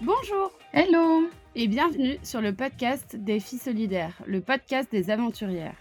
Bonjour 0.00 0.52
Hello 0.72 1.28
et 1.56 1.66
bienvenue 1.66 2.18
sur 2.22 2.40
le 2.40 2.54
podcast 2.54 3.16
des 3.16 3.40
filles 3.40 3.58
solidaires, 3.58 4.22
le 4.26 4.40
podcast 4.40 4.88
des 4.92 5.10
aventurières. 5.10 5.74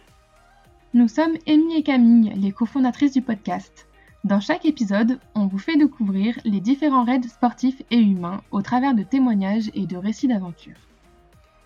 Nous 0.95 1.07
sommes 1.07 1.37
Amy 1.45 1.75
et 1.75 1.83
Camille, 1.83 2.33
les 2.35 2.51
cofondatrices 2.51 3.13
du 3.13 3.21
podcast. 3.21 3.87
Dans 4.23 4.39
chaque 4.39 4.65
épisode, 4.65 5.19
on 5.35 5.45
vous 5.45 5.59
fait 5.59 5.77
découvrir 5.77 6.35
les 6.45 6.59
différents 6.61 7.03
raids 7.03 7.21
sportifs 7.21 7.83
et 7.91 7.99
humains 7.99 8.41
au 8.49 8.63
travers 8.63 8.95
de 8.95 9.03
témoignages 9.03 9.69
et 9.75 9.85
de 9.85 9.97
récits 9.97 10.27
d'aventure. 10.27 10.77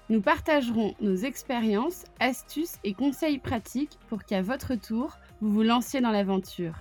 Nous 0.10 0.20
partagerons 0.20 0.94
nos 1.00 1.16
expériences, 1.16 2.04
astuces 2.20 2.80
et 2.84 2.94
conseils 2.94 3.40
pratiques 3.40 3.98
pour 4.10 4.26
qu'à 4.26 4.42
votre 4.42 4.76
tour, 4.76 5.18
vous 5.40 5.52
vous 5.52 5.64
lanciez 5.64 6.02
dans 6.02 6.12
l'aventure. 6.12 6.74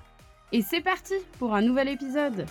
Et 0.51 0.63
c'est 0.63 0.81
parti 0.81 1.15
pour 1.39 1.55
un 1.55 1.63
nouvel 1.63 1.89
épisode 1.89 2.47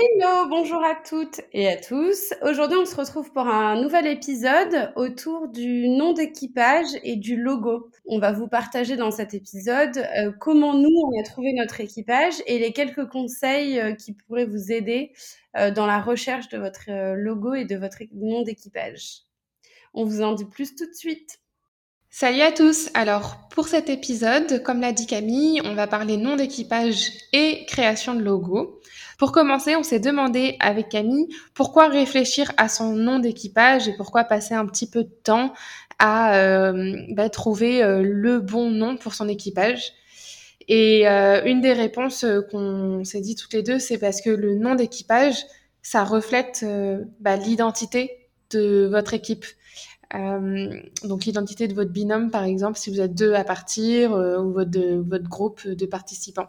Hello, 0.00 0.48
bonjour 0.48 0.84
à 0.84 0.94
toutes 0.94 1.40
et 1.52 1.66
à 1.66 1.76
tous. 1.76 2.32
Aujourd'hui, 2.42 2.78
on 2.80 2.84
se 2.84 2.94
retrouve 2.94 3.32
pour 3.32 3.48
un 3.48 3.82
nouvel 3.82 4.06
épisode 4.06 4.92
autour 4.94 5.48
du 5.48 5.88
nom 5.88 6.12
d'équipage 6.12 6.86
et 7.02 7.16
du 7.16 7.36
logo. 7.36 7.90
On 8.06 8.20
va 8.20 8.30
vous 8.30 8.46
partager 8.46 8.94
dans 8.94 9.10
cet 9.10 9.34
épisode 9.34 9.96
euh, 9.96 10.30
comment 10.38 10.74
nous, 10.74 10.94
on 11.04 11.20
a 11.20 11.24
trouvé 11.24 11.52
notre 11.52 11.80
équipage 11.80 12.34
et 12.46 12.60
les 12.60 12.72
quelques 12.72 13.08
conseils 13.08 13.80
euh, 13.80 13.92
qui 13.92 14.12
pourraient 14.12 14.46
vous 14.46 14.70
aider 14.70 15.10
euh, 15.56 15.72
dans 15.72 15.86
la 15.86 16.00
recherche 16.00 16.48
de 16.48 16.58
votre 16.58 17.14
logo 17.16 17.54
et 17.54 17.64
de 17.64 17.74
votre 17.74 18.04
nom 18.12 18.42
d'équipage. 18.42 19.22
On 19.94 20.04
vous 20.04 20.22
en 20.22 20.32
dit 20.32 20.44
plus 20.44 20.76
tout 20.76 20.86
de 20.86 20.94
suite. 20.94 21.40
Salut 22.10 22.40
à 22.40 22.52
tous 22.52 22.88
Alors, 22.94 23.36
pour 23.50 23.68
cet 23.68 23.90
épisode, 23.90 24.62
comme 24.62 24.80
l'a 24.80 24.92
dit 24.92 25.06
Camille, 25.06 25.60
on 25.64 25.74
va 25.74 25.86
parler 25.86 26.16
nom 26.16 26.36
d'équipage 26.36 27.10
et 27.34 27.66
création 27.66 28.14
de 28.14 28.22
logo. 28.22 28.80
Pour 29.18 29.30
commencer, 29.30 29.76
on 29.76 29.82
s'est 29.82 30.00
demandé 30.00 30.56
avec 30.58 30.88
Camille 30.88 31.28
pourquoi 31.52 31.88
réfléchir 31.88 32.50
à 32.56 32.70
son 32.70 32.94
nom 32.94 33.18
d'équipage 33.18 33.88
et 33.88 33.92
pourquoi 33.94 34.24
passer 34.24 34.54
un 34.54 34.64
petit 34.64 34.88
peu 34.88 35.04
de 35.04 35.12
temps 35.22 35.52
à 35.98 36.36
euh, 36.38 36.96
bah, 37.10 37.28
trouver 37.28 37.82
euh, 37.82 38.02
le 38.02 38.40
bon 38.40 38.70
nom 38.70 38.96
pour 38.96 39.12
son 39.12 39.28
équipage. 39.28 39.92
Et 40.66 41.06
euh, 41.06 41.44
une 41.44 41.60
des 41.60 41.74
réponses 41.74 42.24
qu'on 42.50 43.04
s'est 43.04 43.20
dit 43.20 43.34
toutes 43.34 43.52
les 43.52 43.62
deux, 43.62 43.78
c'est 43.78 43.98
parce 43.98 44.22
que 44.22 44.30
le 44.30 44.54
nom 44.54 44.74
d'équipage, 44.74 45.44
ça 45.82 46.04
reflète 46.04 46.64
bah, 47.20 47.36
l'identité 47.36 48.30
de 48.50 48.88
votre 48.90 49.12
équipe. 49.12 49.44
Donc 50.12 51.24
l'identité 51.26 51.68
de 51.68 51.74
votre 51.74 51.90
binôme, 51.90 52.30
par 52.30 52.44
exemple, 52.44 52.78
si 52.78 52.90
vous 52.90 53.00
êtes 53.00 53.14
deux 53.14 53.34
à 53.34 53.44
partir, 53.44 54.12
ou 54.12 54.52
votre, 54.52 55.28
groupe 55.28 55.66
de 55.66 55.86
participants. 55.86 56.48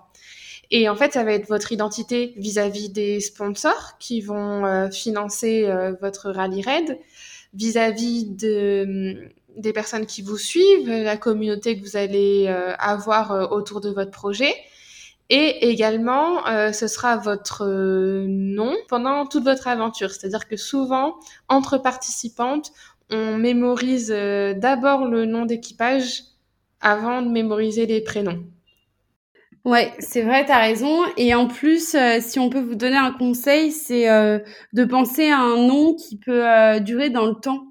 Et 0.72 0.88
en 0.88 0.96
fait, 0.96 1.14
ça 1.14 1.24
va 1.24 1.34
être 1.34 1.48
votre 1.48 1.72
identité 1.72 2.34
vis-à-vis 2.38 2.90
des 2.90 3.20
sponsors 3.20 3.98
qui 4.00 4.22
vont 4.22 4.66
euh, 4.66 4.90
financer 4.90 5.66
euh, 5.66 5.94
votre 6.00 6.30
rallye 6.30 6.62
raid, 6.62 7.00
vis-à-vis 7.54 8.28
mm, 8.30 9.30
des 9.58 9.74
personnes 9.74 10.06
qui 10.06 10.22
vous 10.22 10.38
suivent, 10.38 10.90
la 10.90 11.18
communauté 11.18 11.80
que 11.80 11.84
vous 11.84 11.98
allez 11.98 12.46
euh, 12.48 12.74
avoir 12.78 13.52
autour 13.52 13.82
de 13.82 13.90
votre 13.90 14.12
projet. 14.12 14.54
Et 15.32 15.70
également, 15.70 16.44
ce 16.74 16.88
sera 16.88 17.16
votre 17.18 17.64
nom 18.26 18.76
pendant 18.88 19.28
toute 19.28 19.44
votre 19.44 19.68
aventure. 19.68 20.10
C'est-à-dire 20.10 20.48
que 20.48 20.58
souvent, 20.58 21.20
entre 21.50 21.78
participantes, 21.78 22.72
on 23.10 23.38
mémorise 23.38 24.10
d'abord 24.10 25.06
le 25.06 25.26
nom 25.26 25.46
d'équipage 25.46 26.24
avant 26.82 27.22
de 27.22 27.30
mémoriser 27.30 27.86
les 27.86 28.02
prénoms. 28.02 28.44
Ouais, 29.66 29.94
c'est 30.00 30.22
vrai, 30.22 30.46
tu 30.46 30.52
as 30.52 30.60
raison. 30.60 31.04
Et 31.18 31.34
en 31.36 31.48
plus, 31.48 31.94
euh, 31.94 32.20
si 32.22 32.40
on 32.40 32.50
peut 32.50 32.62
vous 32.62 32.76
donner 32.76 32.96
un 32.96 33.12
conseil, 33.12 33.72
c'est 33.72 34.10
euh, 34.10 34.40
de 34.74 34.86
penser 34.86 35.30
à 35.30 35.40
un 35.40 35.58
nom 35.58 35.96
qui 35.96 36.18
peut 36.18 36.48
euh, 36.48 36.80
durer 36.80 37.10
dans 37.10 37.26
le 37.26 37.36
temps. 37.36 37.66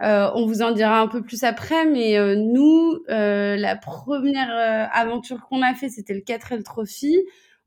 on 0.00 0.46
vous 0.46 0.62
en 0.62 0.70
dira 0.72 1.00
un 1.00 1.08
peu 1.08 1.22
plus 1.22 1.44
après, 1.44 1.86
mais 1.86 2.16
nous, 2.36 2.98
la 3.08 3.76
première 3.76 4.50
aventure 4.92 5.46
qu'on 5.48 5.62
a 5.62 5.74
fait, 5.74 5.88
c'était 5.88 6.14
le 6.14 6.20
4L 6.20 6.62
Trophy. 6.62 7.18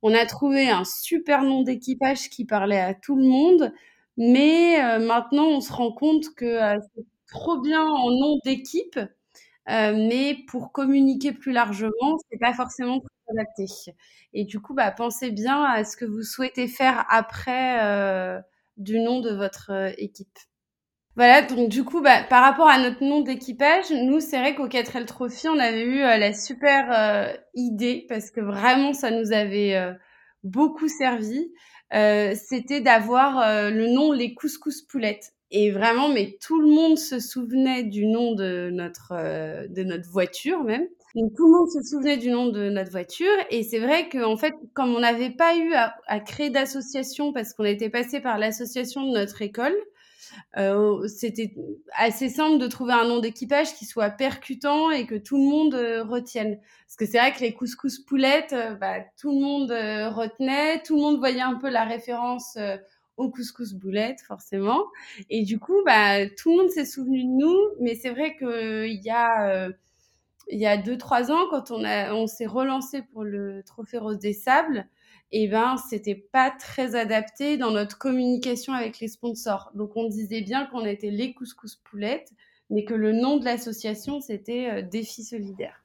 On 0.02 0.14
a 0.14 0.26
trouvé 0.26 0.70
un 0.70 0.84
super 0.86 1.44
nom 1.44 1.64
d'équipage 1.64 2.30
qui 2.30 2.46
parlait 2.46 2.80
à 2.80 2.94
tout 2.94 3.16
le 3.16 3.26
monde, 3.26 3.74
mais 4.18 5.00
maintenant, 5.00 5.48
on 5.48 5.62
se 5.62 5.72
rend 5.72 5.92
compte 5.92 6.26
que 6.36 6.60
c'est 6.96 7.06
trop 7.28 7.60
bien 7.62 7.84
en 7.84 8.10
nom 8.12 8.40
d'équipe, 8.46 9.00
mais 9.68 10.38
pour 10.48 10.72
communiquer 10.72 11.32
plus 11.34 11.52
largement, 11.52 12.18
c'est 12.32 12.40
pas 12.40 12.54
forcément 12.54 13.02
adapté. 13.30 13.66
Et 14.34 14.46
du 14.46 14.60
coup, 14.60 14.74
bah, 14.74 14.92
pensez 14.92 15.32
bien 15.32 15.64
à 15.64 15.84
ce 15.84 15.98
que 15.98 16.06
vous 16.06 16.24
souhaitez 16.24 16.68
faire 16.68 17.06
après 17.10 17.84
euh, 17.84 18.40
du 18.78 19.00
nom 19.00 19.22
de 19.22 19.32
votre 19.32 19.72
euh, 19.72 19.92
équipe. 19.98 20.38
Voilà, 21.16 21.42
donc 21.42 21.70
du 21.70 21.84
coup, 21.84 22.02
bah, 22.02 22.24
par 22.24 22.44
rapport 22.44 22.70
à 22.70 22.78
notre 22.80 23.04
nom 23.04 23.22
d'équipage, 23.22 23.92
nous, 23.92 24.20
c'est 24.20 24.38
vrai 24.40 24.54
qu'au 24.54 24.68
4L 24.68 25.06
Trophy, 25.06 25.50
on 25.50 25.58
avait 25.58 25.84
eu 25.84 26.02
euh, 26.04 26.18
la 26.18 26.34
super 26.34 27.36
idée, 27.56 28.06
parce 28.08 28.30
que 28.30 28.42
vraiment, 28.42 28.94
ça 28.94 29.10
nous 29.10 29.32
avait 29.34 29.76
beaucoup 30.48 30.88
servi, 30.88 31.52
c'était 31.92 32.82
d'avoir 32.82 33.72
le 33.72 33.88
nom 33.94 34.12
Les 34.12 34.34
Couscous 34.34 34.82
Poulettes. 34.82 35.34
Et 35.50 35.72
vraiment, 35.72 36.10
mais 36.10 36.38
tout 36.46 36.60
le 36.60 36.68
monde 36.68 36.98
se 36.98 37.20
souvenait 37.20 37.84
du 37.84 38.06
nom 38.06 38.34
de 38.36 38.70
notre, 38.72 39.14
de 39.70 39.84
notre 39.84 40.10
voiture 40.10 40.64
même. 40.64 40.88
Donc 41.18 41.34
tout 41.36 41.48
le 41.48 41.58
monde 41.58 41.70
se 41.72 41.82
souvenait 41.82 42.18
du 42.18 42.30
nom 42.30 42.48
de 42.50 42.70
notre 42.70 42.92
voiture 42.92 43.32
et 43.50 43.64
c'est 43.64 43.80
vrai 43.80 44.08
qu'en 44.08 44.38
fait, 44.38 44.54
comme 44.74 44.94
on 44.96 45.00
n'avait 45.00 45.32
pas 45.32 45.58
eu 45.58 45.74
à, 45.74 46.20
créer 46.20 46.52
d'association 46.52 47.34
parce 47.34 47.54
qu'on 47.54 47.64
était 47.64 47.90
passé 47.90 48.20
par 48.20 48.38
l'association 48.38 49.02
de 49.04 49.12
notre 49.18 49.42
école, 49.42 49.76
euh, 50.58 51.08
c'était 51.08 51.54
assez 51.96 52.30
simple 52.30 52.58
de 52.58 52.68
trouver 52.68 52.94
un 52.94 53.06
nom 53.08 53.20
d'équipage 53.20 53.76
qui 53.76 53.86
soit 53.86 54.10
percutant 54.10 54.90
et 54.92 55.06
que 55.06 55.16
tout 55.16 55.38
le 55.38 55.44
monde 55.44 55.76
euh, 55.76 56.04
retienne. 56.04 56.60
Parce 56.86 56.96
que 56.98 57.06
c'est 57.06 57.20
vrai 57.20 57.34
que 57.34 57.42
les 57.42 57.54
couscous 57.54 58.00
poulettes, 58.00 58.54
euh, 58.54 58.76
bah, 58.76 59.02
tout 59.20 59.32
le 59.32 59.40
monde 59.40 59.72
retenait, 59.72 60.82
tout 60.84 60.96
le 60.96 61.02
monde 61.02 61.18
voyait 61.18 61.42
un 61.42 61.56
peu 61.56 61.70
la 61.70 61.84
référence 61.84 62.58
au 63.18 63.30
couscous 63.30 63.74
boulettes 63.74 64.22
forcément. 64.22 64.86
Et 65.30 65.44
du 65.44 65.60
coup, 65.60 65.82
bah, 65.86 66.28
tout 66.30 66.52
le 66.52 66.58
monde 66.58 66.70
s'est 66.70 66.86
souvenu 66.86 67.24
de 67.24 67.30
nous, 67.30 67.58
mais 67.82 67.96
c'est 67.96 68.12
vrai 68.12 68.36
qu'il 68.38 69.02
y 69.04 69.10
a 69.10 69.70
il 70.50 70.60
y 70.60 70.66
a 70.66 70.78
deux 70.78 70.98
trois 70.98 71.30
ans 71.30 71.48
quand 71.50 71.72
on 71.72 71.84
a 71.84 72.14
on 72.14 72.26
s'est 72.26 72.46
relancé 72.46 73.02
pour 73.02 73.24
le 73.24 73.64
trophée 73.64 73.98
rose 73.98 74.18
des 74.18 74.34
sables 74.34 74.88
eh 75.32 75.48
ben 75.48 75.76
c'était 75.90 76.16
pas 76.16 76.52
très 76.52 76.96
adapté 76.96 77.58
dans 77.58 77.72
notre 77.72 77.98
communication 77.98 78.74
avec 78.74 79.00
les 79.00 79.08
sponsors 79.08 79.72
donc 79.76 79.96
on 79.96 80.08
disait 80.08 80.42
bien 80.42 80.66
qu'on 80.66 80.86
était 80.86 81.12
les 81.12 81.34
couscous 81.34 81.76
poulettes 81.76 82.32
mais 82.70 82.86
que 82.86 82.94
le 82.94 83.14
nom 83.14 83.38
de 83.38 83.46
l'association 83.46 84.22
c'était 84.22 84.70
euh, 84.72 84.82
défi 84.82 85.24
solidaire 85.24 85.84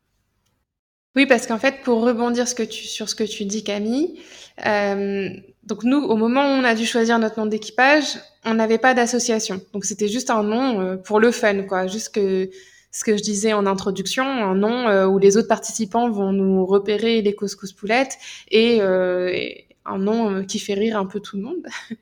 oui, 1.15 1.27
parce 1.27 1.47
qu'en 1.47 1.59
fait, 1.59 1.83
pour 1.83 2.01
rebondir 2.03 2.49
sur 2.49 3.09
ce 3.09 3.15
que 3.15 3.25
tu 3.25 3.45
dis, 3.45 3.63
Camille, 3.63 4.19
euh, 4.67 5.29
donc 5.63 5.85
nous, 5.85 5.99
au 5.99 6.17
moment 6.17 6.41
où 6.41 6.61
on 6.61 6.65
a 6.65 6.75
dû 6.75 6.87
choisir 6.87 7.19
notre 7.19 7.39
nom 7.39 7.45
d'équipage, 7.45 8.19
on 8.47 8.55
n'avait 8.55 8.79
pas 8.79 8.95
d'association. 8.95 9.61
Donc 9.75 9.85
c'était 9.85 10.09
juste 10.09 10.31
un 10.31 10.43
nom 10.43 10.81
euh, 10.81 10.97
pour 10.97 11.21
le 11.21 11.31
fun, 11.31 11.65
quoi. 11.65 11.87
Juste 11.87 12.15
que 12.15 12.49
ce 12.93 13.05
que 13.05 13.17
je 13.17 13.23
disais 13.23 13.55
en 13.55 13.65
introduction, 13.67 14.25
un 14.25 14.55
nom 14.55 14.87
euh, 14.87 15.07
où 15.07 15.19
les 15.19 15.39
autres 15.39 15.49
participants 15.49 16.11
vont 16.11 16.33
nous 16.33 16.67
repérer 16.67 17.23
les 17.23 17.35
couscous 17.35 17.73
poulettes 17.73 18.19
et, 18.51 18.83
euh, 18.83 19.51
un 19.87 19.99
nom 19.99 20.31
euh, 20.31 20.43
qui 20.43 20.59
fait 20.59 20.75
rire 20.75 20.99
un 20.99 21.07
peu 21.07 21.19
tout 21.19 21.39
le 21.39 21.43
monde. 21.43 21.67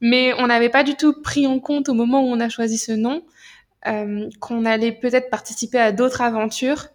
Mais 0.00 0.32
on 0.38 0.46
n'avait 0.46 0.70
pas 0.70 0.84
du 0.84 0.94
tout 0.94 1.20
pris 1.20 1.46
en 1.46 1.58
compte 1.58 1.88
au 1.88 1.94
moment 1.94 2.22
où 2.22 2.28
on 2.28 2.40
a 2.40 2.48
choisi 2.48 2.78
ce 2.78 2.92
nom 2.92 3.22
qu'on 4.40 4.66
allait 4.66 4.92
peut-être 4.92 5.30
participer 5.30 5.78
à 5.78 5.90
d'autres 5.90 6.20
aventures. 6.20 6.88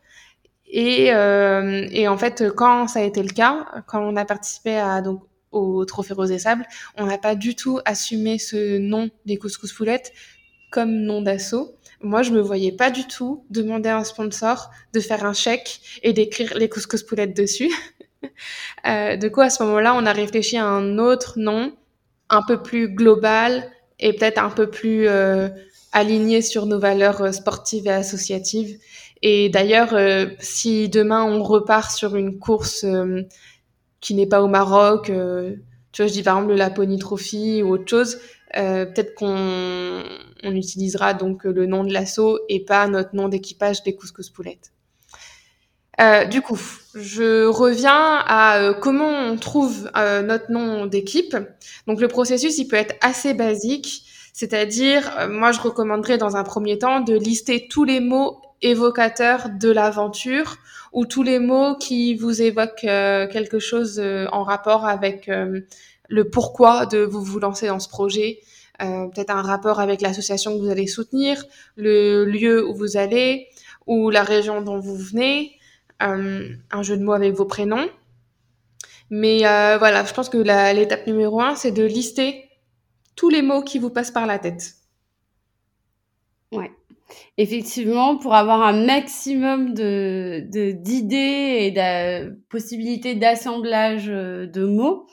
Et, 0.68 1.12
en 1.14 2.18
fait, 2.18 2.44
quand 2.56 2.88
ça 2.88 3.00
a 3.00 3.04
été 3.04 3.24
le 3.24 3.30
cas, 3.30 3.66
quand 3.88 4.02
on 4.02 4.16
a 4.16 4.24
participé 4.24 4.76
à 4.78 5.02
donc 5.02 5.24
au 5.52 5.84
Trophée 5.86 6.14
Rose 6.14 6.32
et 6.32 6.38
Sable, 6.38 6.66
on 6.98 7.08
n'a 7.08 7.18
pas 7.18 7.34
du 7.36 7.56
tout 7.56 7.80
assumé 7.86 8.38
ce 8.38 8.78
nom 8.78 9.10
des 9.26 9.38
couscous 9.38 9.74
poulettes 9.74 10.14
comme 10.72 10.92
nom 10.92 11.22
d'assaut 11.22 11.75
moi, 12.02 12.22
je 12.22 12.32
me 12.32 12.42
voyais 12.42 12.72
pas 12.72 12.92
du 12.92 13.08
tout 13.08 13.46
demander 13.50 13.90
à 13.90 13.98
un 13.98 14.04
sponsor 14.04 14.72
de 14.94 15.00
faire 15.00 15.26
un 15.26 15.34
chèque 15.34 15.80
et 16.04 16.14
d'écrire 16.14 16.58
les 16.58 16.70
couscous 16.70 17.04
poulettes 17.04 17.36
dessus. 17.36 17.72
euh, 18.88 19.16
du 19.16 19.32
coup, 19.32 19.42
à 19.42 19.50
ce 19.50 19.64
moment-là, 19.64 19.96
on 19.96 20.06
a 20.06 20.12
réfléchi 20.12 20.58
à 20.58 20.66
un 20.66 20.98
autre 20.98 21.34
nom, 21.38 21.74
un 22.30 22.42
peu 22.42 22.62
plus 22.62 22.90
global 22.90 23.70
et 24.00 24.14
peut-être 24.14 24.40
un 24.40 24.50
peu 24.50 24.70
plus 24.70 25.08
euh, 25.08 25.50
aligné 25.94 26.42
sur 26.42 26.66
nos 26.66 26.80
valeurs 26.80 27.22
euh, 27.22 27.32
sportives 27.32 27.88
et 27.88 27.92
associatives. 27.92 28.78
Et 29.22 29.50
d'ailleurs, 29.50 29.94
euh, 29.94 30.28
si 30.40 30.90
demain 30.90 31.24
on 31.24 31.42
repart 31.44 31.92
sur 31.92 32.16
une 32.16 32.38
course 32.38 32.84
euh, 32.84 33.24
qui 34.02 34.14
n'est 34.14 34.28
pas 34.28 34.42
au 34.42 34.48
Maroc, 34.48 35.06
tu 35.06 36.02
vois, 36.02 36.08
je 36.08 36.12
dis 36.14 36.24
par 36.24 36.36
exemple 36.36 36.52
le 36.52 36.58
Laponie 36.60 37.00
Trophy 37.00 37.64
ou 37.64 37.74
autre 37.74 37.90
chose, 37.90 38.20
euh, 38.58 38.86
peut-être 38.86 39.16
qu'on 39.16 40.04
on 40.46 40.56
utilisera 40.56 41.14
donc 41.14 41.44
le 41.44 41.66
nom 41.66 41.84
de 41.84 41.94
l'assaut 41.94 42.40
et 42.50 42.64
pas 42.64 42.88
notre 42.88 43.16
nom 43.16 43.28
d'équipage 43.28 43.84
des 43.84 43.96
couscous 43.96 44.30
poulettes. 44.30 44.72
Euh, 46.02 46.26
du 46.26 46.42
coup, 46.42 46.60
je 46.94 47.46
reviens 47.46 48.20
à 48.26 48.60
euh, 48.60 48.74
comment 48.74 49.10
on 49.10 49.38
trouve 49.38 49.90
euh, 49.96 50.22
notre 50.22 50.52
nom 50.52 50.86
d'équipe. 50.86 51.38
Donc 51.88 52.02
le 52.02 52.08
processus, 52.08 52.58
il 52.58 52.68
peut 52.68 52.76
être 52.76 52.96
assez 53.02 53.34
basique, 53.34 54.04
c'est-à-dire, 54.34 55.30
moi 55.30 55.54
je 55.54 55.62
recommanderais 55.62 56.18
dans 56.18 56.36
un 56.36 56.44
premier 56.44 56.78
temps 56.78 57.00
de 57.00 57.14
lister 57.16 57.68
tous 57.70 57.86
les 57.86 58.02
mots 58.02 58.42
évocateurs 58.62 59.50
de 59.50 59.72
l'aventure 59.72 60.58
ou 60.92 61.06
tous 61.06 61.24
les 61.24 61.40
mots 61.40 61.78
qui 61.78 62.16
vous 62.16 62.42
évoquent 62.42 62.82
quelque 62.82 63.60
chose 63.60 64.02
en 64.32 64.44
rapport 64.44 64.86
avec 64.86 65.32
le 66.10 66.30
pourquoi 66.30 66.86
de 66.86 66.98
vous 66.98 67.22
vous 67.22 67.40
lancer 67.40 67.68
dans 67.68 67.80
ce 67.80 67.88
projet. 67.88 68.42
Peut-être 68.80 69.30
un 69.30 69.42
rapport 69.42 69.80
avec 69.80 70.02
l'association 70.02 70.58
que 70.58 70.64
vous 70.64 70.70
allez 70.70 70.88
soutenir, 70.88 71.44
le 71.76 72.26
lieu 72.26 72.68
où 72.68 72.74
vous 72.76 72.98
allez 72.98 73.48
ou 73.88 74.10
la 74.10 74.24
région 74.24 74.62
dont 74.62 74.80
vous 74.80 74.96
venez, 74.96 75.58
euh, 76.04 76.50
un 76.72 76.84
jeu 76.84 76.98
de 76.98 77.04
mots 77.04 77.14
avec 77.14 77.34
vos 77.34 77.46
prénoms. 77.46 77.90
Mais 79.10 79.46
euh, 79.46 79.78
voilà, 79.78 80.04
je 80.04 80.14
pense 80.14 80.30
que 80.30 80.38
l'étape 80.38 81.08
numéro 81.08 81.40
un, 81.40 81.56
c'est 81.56 81.72
de 81.72 81.84
lister 81.84 82.50
tous 83.16 83.30
les 83.30 83.42
mots 83.42 83.62
qui 83.62 83.80
vous 83.80 83.90
passent 83.90 84.12
par 84.12 84.26
la 84.26 84.40
tête. 84.40 84.74
Ouais. 86.52 86.72
Effectivement, 87.38 88.18
pour 88.18 88.34
avoir 88.34 88.62
un 88.64 88.86
maximum 88.86 89.74
de 89.74 90.42
d'idées 90.74 91.58
et 91.62 91.72
de 91.72 92.34
possibilités 92.50 93.14
d'assemblage 93.14 94.10
euh, 94.10 94.48
de 94.48 94.66
mots, 94.66 95.08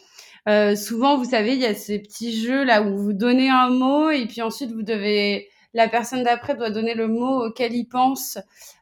euh, 0.49 0.75
souvent, 0.75 1.17
vous 1.17 1.25
savez, 1.31 1.55
il 1.55 1.61
y 1.61 1.67
a 1.67 1.75
ces 1.75 2.01
petits 2.01 2.41
jeux 2.41 2.65
là 2.65 2.83
où 2.83 2.97
vous 2.97 3.13
donnez 3.13 3.49
un 3.49 3.71
mot 3.71 4.11
et 4.11 4.27
puis 4.27 4.43
ensuite 4.43 4.73
vous 4.73 4.83
devez 4.83 5.49
la 5.75 5.89
personne 5.89 6.23
d'après 6.23 6.55
doit 6.55 6.71
donner 6.71 6.95
le 6.95 7.09
mot 7.09 7.47
auquel 7.47 7.75
il 7.75 7.87
pense 7.87 8.39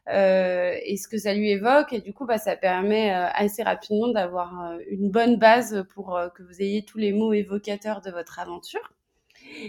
euh, 0.09 0.75
et 0.83 0.97
ce 0.97 1.07
que 1.07 1.17
ça 1.17 1.33
lui 1.33 1.49
évoque. 1.51 1.93
Et 1.93 2.01
du 2.01 2.13
coup, 2.13 2.25
bah, 2.25 2.37
ça 2.37 2.55
permet 2.55 3.13
euh, 3.13 3.27
assez 3.33 3.63
rapidement 3.63 4.09
d'avoir 4.09 4.71
euh, 4.71 4.77
une 4.89 5.09
bonne 5.09 5.37
base 5.37 5.85
pour 5.93 6.19
que 6.35 6.43
vous 6.43 6.61
ayez 6.61 6.83
tous 6.83 6.97
les 6.97 7.13
mots 7.13 7.33
évocateurs 7.33 8.01
de 8.01 8.11
votre 8.11 8.39
aventure. 8.39 8.93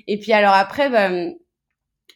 Et 0.06 0.18
puis 0.18 0.32
alors 0.32 0.54
après, 0.54 0.90
bah, 0.90 1.10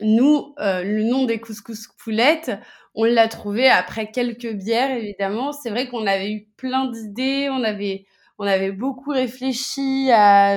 nous, 0.01 0.55
le 0.59 1.03
nom 1.03 1.25
des 1.25 1.41
couscous 1.41 1.89
poulettes, 1.99 2.53
on 2.95 3.05
l'a 3.05 3.29
trouvé 3.29 3.69
après 3.69 4.11
quelques 4.11 4.53
bières, 4.53 4.91
évidemment. 4.91 5.53
C'est 5.53 5.71
vrai 5.71 5.89
qu'on 5.89 6.07
avait 6.07 6.33
eu 6.33 6.49
plein 6.57 6.87
d'idées, 6.91 7.49
on 7.51 7.63
avait, 7.63 8.07
on 8.39 8.47
avait 8.47 8.73
beaucoup 8.73 9.11
réfléchi 9.11 10.11
à 10.13 10.57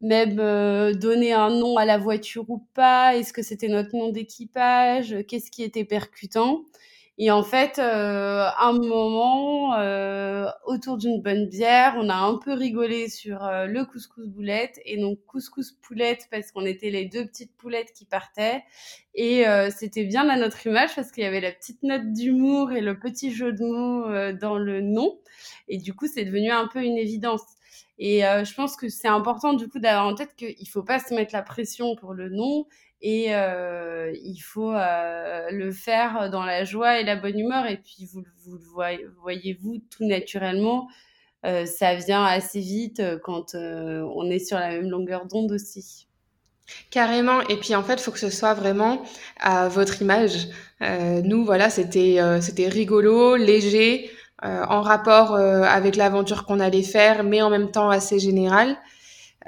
même 0.00 0.38
euh, 0.40 0.94
donner 0.94 1.32
un 1.32 1.50
nom 1.50 1.76
à 1.76 1.84
la 1.84 1.98
voiture 1.98 2.48
ou 2.48 2.66
pas, 2.74 3.16
est-ce 3.16 3.32
que 3.32 3.42
c'était 3.42 3.68
notre 3.68 3.94
nom 3.96 4.10
d'équipage, 4.10 5.16
qu'est-ce 5.28 5.50
qui 5.50 5.62
était 5.62 5.84
percutant? 5.84 6.64
Et 7.22 7.30
en 7.30 7.42
fait, 7.42 7.78
euh, 7.78 8.48
un 8.58 8.72
moment, 8.72 9.74
euh, 9.74 10.46
autour 10.64 10.96
d'une 10.96 11.20
bonne 11.20 11.48
bière, 11.48 11.96
on 11.98 12.08
a 12.08 12.14
un 12.14 12.38
peu 12.38 12.54
rigolé 12.54 13.10
sur 13.10 13.44
euh, 13.44 13.66
le 13.66 13.84
couscous 13.84 14.26
boulette 14.26 14.80
et 14.86 14.96
donc 14.96 15.18
couscous 15.26 15.72
poulette 15.82 16.28
parce 16.30 16.50
qu'on 16.50 16.64
était 16.64 16.88
les 16.88 17.04
deux 17.04 17.26
petites 17.26 17.54
poulettes 17.58 17.92
qui 17.92 18.06
partaient. 18.06 18.64
Et 19.14 19.44
c'était 19.76 20.04
bien 20.04 20.30
à 20.30 20.36
notre 20.38 20.66
image 20.66 20.94
parce 20.94 21.10
qu'il 21.10 21.24
y 21.24 21.26
avait 21.26 21.40
la 21.40 21.52
petite 21.52 21.82
note 21.82 22.12
d'humour 22.12 22.72
et 22.72 22.80
le 22.80 22.98
petit 22.98 23.32
jeu 23.34 23.52
de 23.52 23.64
mots 23.64 24.32
dans 24.38 24.56
le 24.56 24.80
nom. 24.80 25.18
Et 25.68 25.76
du 25.76 25.92
coup, 25.92 26.06
c'est 26.06 26.24
devenu 26.24 26.50
un 26.50 26.68
peu 26.68 26.82
une 26.82 26.96
évidence. 26.96 27.42
Et 28.00 28.26
euh, 28.26 28.44
je 28.44 28.54
pense 28.54 28.76
que 28.76 28.88
c'est 28.88 29.08
important 29.08 29.52
du 29.52 29.68
coup 29.68 29.78
d'avoir 29.78 30.06
en 30.06 30.14
tête 30.14 30.34
qu'il 30.34 30.56
ne 30.58 30.70
faut 30.70 30.82
pas 30.82 30.98
se 30.98 31.12
mettre 31.12 31.34
la 31.34 31.42
pression 31.42 31.96
pour 31.96 32.14
le 32.14 32.30
nom 32.30 32.66
et 33.02 33.34
euh, 33.34 34.12
il 34.22 34.38
faut 34.38 34.72
euh, 34.72 35.50
le 35.50 35.72
faire 35.72 36.30
dans 36.30 36.44
la 36.44 36.64
joie 36.64 37.00
et 37.00 37.04
la 37.04 37.16
bonne 37.16 37.38
humeur. 37.38 37.66
Et 37.66 37.76
puis 37.76 38.06
vous, 38.06 38.22
le 38.22 39.12
voyez, 39.22 39.58
vous 39.60 39.78
tout 39.90 40.06
naturellement, 40.06 40.88
ça 41.42 41.94
vient 41.94 42.24
assez 42.24 42.60
vite 42.60 43.02
quand 43.24 43.54
on 43.54 44.30
est 44.30 44.38
sur 44.38 44.58
la 44.58 44.68
même 44.68 44.90
longueur 44.90 45.26
d'onde 45.26 45.52
aussi. 45.52 46.06
Carrément. 46.90 47.40
Et 47.48 47.56
puis 47.56 47.74
en 47.74 47.82
fait, 47.82 47.94
il 47.94 48.00
faut 48.00 48.12
que 48.12 48.18
ce 48.18 48.30
soit 48.30 48.54
vraiment 48.54 49.02
à 49.38 49.68
votre 49.68 50.02
image. 50.02 50.48
nous, 50.80 51.44
voilà, 51.44 51.70
c'était 51.70 52.18
c'était 52.40 52.68
rigolo, 52.68 53.36
léger. 53.36 54.10
Euh, 54.42 54.64
en 54.70 54.80
rapport 54.80 55.34
euh, 55.34 55.64
avec 55.64 55.96
l'aventure 55.96 56.46
qu'on 56.46 56.60
allait 56.60 56.82
faire, 56.82 57.24
mais 57.24 57.42
en 57.42 57.50
même 57.50 57.70
temps 57.70 57.90
assez 57.90 58.18
général. 58.18 58.76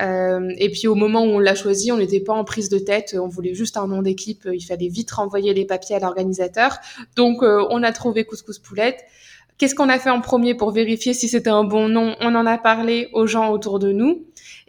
Euh, 0.01 0.51
et 0.57 0.71
puis 0.71 0.89
au 0.89 0.95
moment 0.95 1.23
où 1.23 1.29
on 1.29 1.39
l'a 1.39 1.55
choisi, 1.55 1.93
on 1.93 1.99
n'était 1.99 2.21
pas 2.21 2.33
en 2.33 2.45
prise 2.45 2.69
de 2.69 2.79
tête, 2.79 3.15
on 3.21 3.29
voulait 3.29 3.55
juste 3.55 3.77
un 3.77 3.87
nom 3.87 4.03
d'équipe, 4.03 4.49
il 4.51 4.63
fallait 4.63 4.89
vite 4.89 5.11
renvoyer 5.11 5.53
les 5.53 5.65
papiers 5.65 5.97
à 5.97 5.99
l'organisateur. 5.99 6.79
Donc 7.17 7.43
on 7.43 7.83
a 7.83 7.93
trouvé 7.93 8.25
Couscous 8.25 8.59
Poulette. 8.59 9.05
Qu'est-ce 9.59 9.75
qu'on 9.75 9.89
a 9.89 9.99
fait 9.99 10.11
en 10.11 10.21
premier 10.21 10.55
pour 10.55 10.71
vérifier 10.71 11.15
si 11.15 11.29
c'était 11.29 11.51
un 11.51 11.65
bon 11.65 11.89
nom? 11.89 12.17
On 12.21 12.35
en 12.35 12.47
a 12.47 12.59
parlé 12.59 13.11
aux 13.13 13.27
gens 13.27 13.51
autour 13.51 13.79
de 13.79 13.93
nous. 13.93 14.25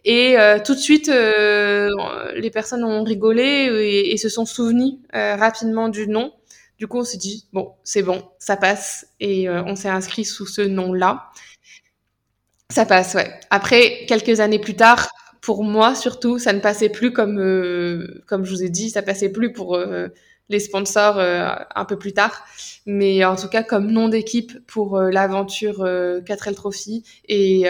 Et 0.06 0.36
tout 0.66 0.76
de 0.76 0.80
suite, 0.80 1.08
les 1.08 2.52
personnes 2.52 2.84
ont 2.84 3.04
rigolé 3.04 3.44
et, 3.44 4.14
et 4.14 4.18
se 4.18 4.30
sont 4.30 4.46
souvenues 4.46 5.00
rapidement 5.14 5.90
du 5.90 6.08
nom. 6.08 6.34
Du 6.80 6.88
coup, 6.88 6.98
on 7.00 7.04
s'est 7.04 7.18
dit, 7.18 7.46
bon, 7.54 7.72
c'est 7.84 8.02
bon, 8.02 8.24
ça 8.40 8.58
passe. 8.58 9.08
Et 9.20 9.48
euh, 9.48 9.64
on 9.66 9.76
s'est 9.76 9.90
inscrit 9.90 10.26
sous 10.26 10.48
ce 10.48 10.62
nom-là. 10.62 11.30
Ça 12.74 12.88
passe, 12.88 13.14
ouais. 13.14 13.32
Après, 13.52 14.04
quelques 14.08 14.40
années 14.40 14.58
plus 14.58 14.76
tard, 14.76 15.12
pour 15.42 15.64
moi 15.64 15.94
surtout, 15.94 16.40
ça 16.40 16.54
ne 16.54 16.60
passait 16.60 16.90
plus 16.90 17.14
comme, 17.14 17.40
euh, 17.40 18.24
comme 18.26 18.46
je 18.46 18.50
vous 18.50 18.64
ai 18.64 18.70
dit, 18.70 18.90
ça 18.90 19.04
passait 19.04 19.30
plus 19.30 19.54
pour 19.54 19.76
euh, 19.76 20.08
les 20.50 20.60
sponsors 20.60 21.20
un 21.20 21.86
peu 21.86 22.00
plus 22.00 22.14
tard. 22.14 22.44
Mais 22.88 23.24
en 23.26 23.36
tout 23.36 23.48
cas, 23.48 23.62
comme 23.62 23.92
nom 23.92 24.10
d'équipe 24.10 24.66
pour 24.66 25.00
l'aventure 25.00 25.86
4L 25.86 26.56
Trophy. 26.56 27.04
Et 27.30 27.66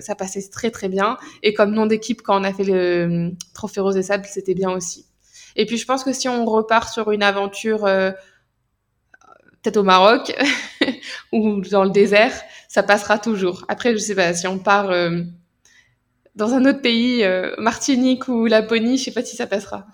ça 0.00 0.14
passait 0.14 0.48
très, 0.50 0.70
très 0.70 0.88
bien. 0.88 1.18
Et 1.42 1.52
comme 1.52 1.72
nom 1.72 1.86
d'équipe, 1.86 2.22
quand 2.22 2.40
on 2.40 2.44
a 2.44 2.52
fait 2.52 2.64
le 2.64 3.32
Trophée 3.54 3.80
Rose 3.80 3.96
et 3.96 4.02
Sable, 4.02 4.24
c'était 4.26 4.54
bien 4.54 4.70
aussi. 4.70 5.06
Et 5.56 5.66
puis, 5.66 5.76
je 5.76 5.84
pense 5.84 6.02
que 6.02 6.12
si 6.12 6.28
on 6.28 6.46
repart 6.46 6.92
sur 6.92 7.10
une 7.10 7.22
aventure 7.22 7.86
peut-être 9.64 9.78
au 9.78 9.82
Maroc 9.82 10.32
ou 11.32 11.60
dans 11.62 11.84
le 11.84 11.90
désert, 11.90 12.32
ça 12.68 12.82
passera 12.82 13.18
toujours. 13.18 13.64
Après, 13.68 13.92
je 13.92 13.98
sais 13.98 14.14
pas, 14.14 14.34
si 14.34 14.46
on 14.46 14.58
part 14.58 14.90
euh, 14.90 15.22
dans 16.36 16.52
un 16.52 16.66
autre 16.66 16.82
pays, 16.82 17.24
euh, 17.24 17.54
Martinique 17.58 18.28
ou 18.28 18.44
Laponie, 18.46 18.98
je 18.98 19.04
sais 19.04 19.12
pas 19.12 19.24
si 19.24 19.36
ça 19.36 19.46
passera. 19.46 19.86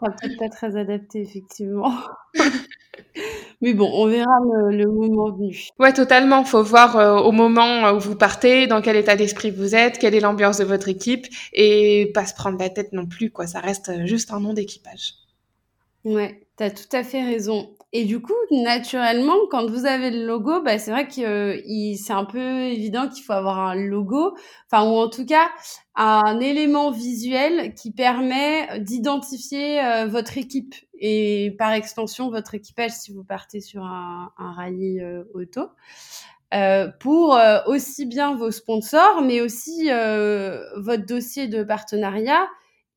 Ça 0.00 0.06
sera 0.06 0.16
peut-être 0.16 0.38
pas 0.38 0.48
très 0.48 0.76
adapté, 0.76 1.20
effectivement. 1.20 1.92
Mais 3.60 3.74
bon, 3.74 3.90
on 3.92 4.06
verra 4.06 4.38
le, 4.70 4.86
moment 4.86 5.32
venu. 5.32 5.68
Ouais, 5.80 5.92
totalement. 5.92 6.44
Faut 6.44 6.62
voir 6.62 6.96
euh, 6.96 7.16
au 7.18 7.32
moment 7.32 7.90
où 7.90 7.98
vous 7.98 8.14
partez, 8.14 8.68
dans 8.68 8.80
quel 8.80 8.96
état 8.96 9.16
d'esprit 9.16 9.50
vous 9.50 9.74
êtes, 9.74 9.98
quelle 9.98 10.14
est 10.14 10.20
l'ambiance 10.20 10.58
de 10.58 10.64
votre 10.64 10.88
équipe, 10.88 11.26
et 11.52 12.10
pas 12.14 12.26
se 12.26 12.34
prendre 12.34 12.58
la 12.58 12.70
tête 12.70 12.92
non 12.92 13.06
plus, 13.06 13.30
quoi. 13.30 13.46
Ça 13.46 13.60
reste 13.60 14.06
juste 14.06 14.32
un 14.32 14.38
nom 14.38 14.54
d'équipage. 14.54 15.14
Ouais, 16.04 16.47
tu 16.58 16.64
as 16.64 16.70
tout 16.70 16.88
à 16.92 17.02
fait 17.04 17.24
raison. 17.24 17.74
Et 17.94 18.04
du 18.04 18.20
coup, 18.20 18.34
naturellement, 18.50 19.36
quand 19.50 19.66
vous 19.66 19.86
avez 19.86 20.10
le 20.10 20.26
logo, 20.26 20.60
bah, 20.62 20.78
c'est 20.78 20.90
vrai 20.90 21.08
que 21.08 21.22
euh, 21.22 21.96
c'est 21.96 22.12
un 22.12 22.26
peu 22.26 22.64
évident 22.64 23.08
qu'il 23.08 23.24
faut 23.24 23.32
avoir 23.32 23.58
un 23.60 23.74
logo, 23.74 24.36
enfin 24.70 24.84
ou 24.90 24.96
en 24.96 25.08
tout 25.08 25.24
cas 25.24 25.48
un 25.94 26.38
élément 26.38 26.90
visuel 26.90 27.74
qui 27.74 27.90
permet 27.90 28.78
d'identifier 28.80 29.82
euh, 29.82 30.06
votre 30.06 30.36
équipe 30.36 30.74
et 31.00 31.54
par 31.58 31.72
extension 31.72 32.30
votre 32.30 32.54
équipage 32.54 32.90
si 32.90 33.12
vous 33.12 33.24
partez 33.24 33.60
sur 33.60 33.84
un, 33.84 34.32
un 34.36 34.52
rallye 34.52 35.00
euh, 35.00 35.24
auto. 35.32 35.70
pour 37.00 37.38
aussi 37.66 38.04
bien 38.04 38.34
vos 38.34 38.50
sponsors, 38.50 39.22
mais 39.22 39.40
aussi 39.40 39.88
votre 40.76 41.06
dossier 41.06 41.48
de 41.48 41.62
partenariat 41.62 42.46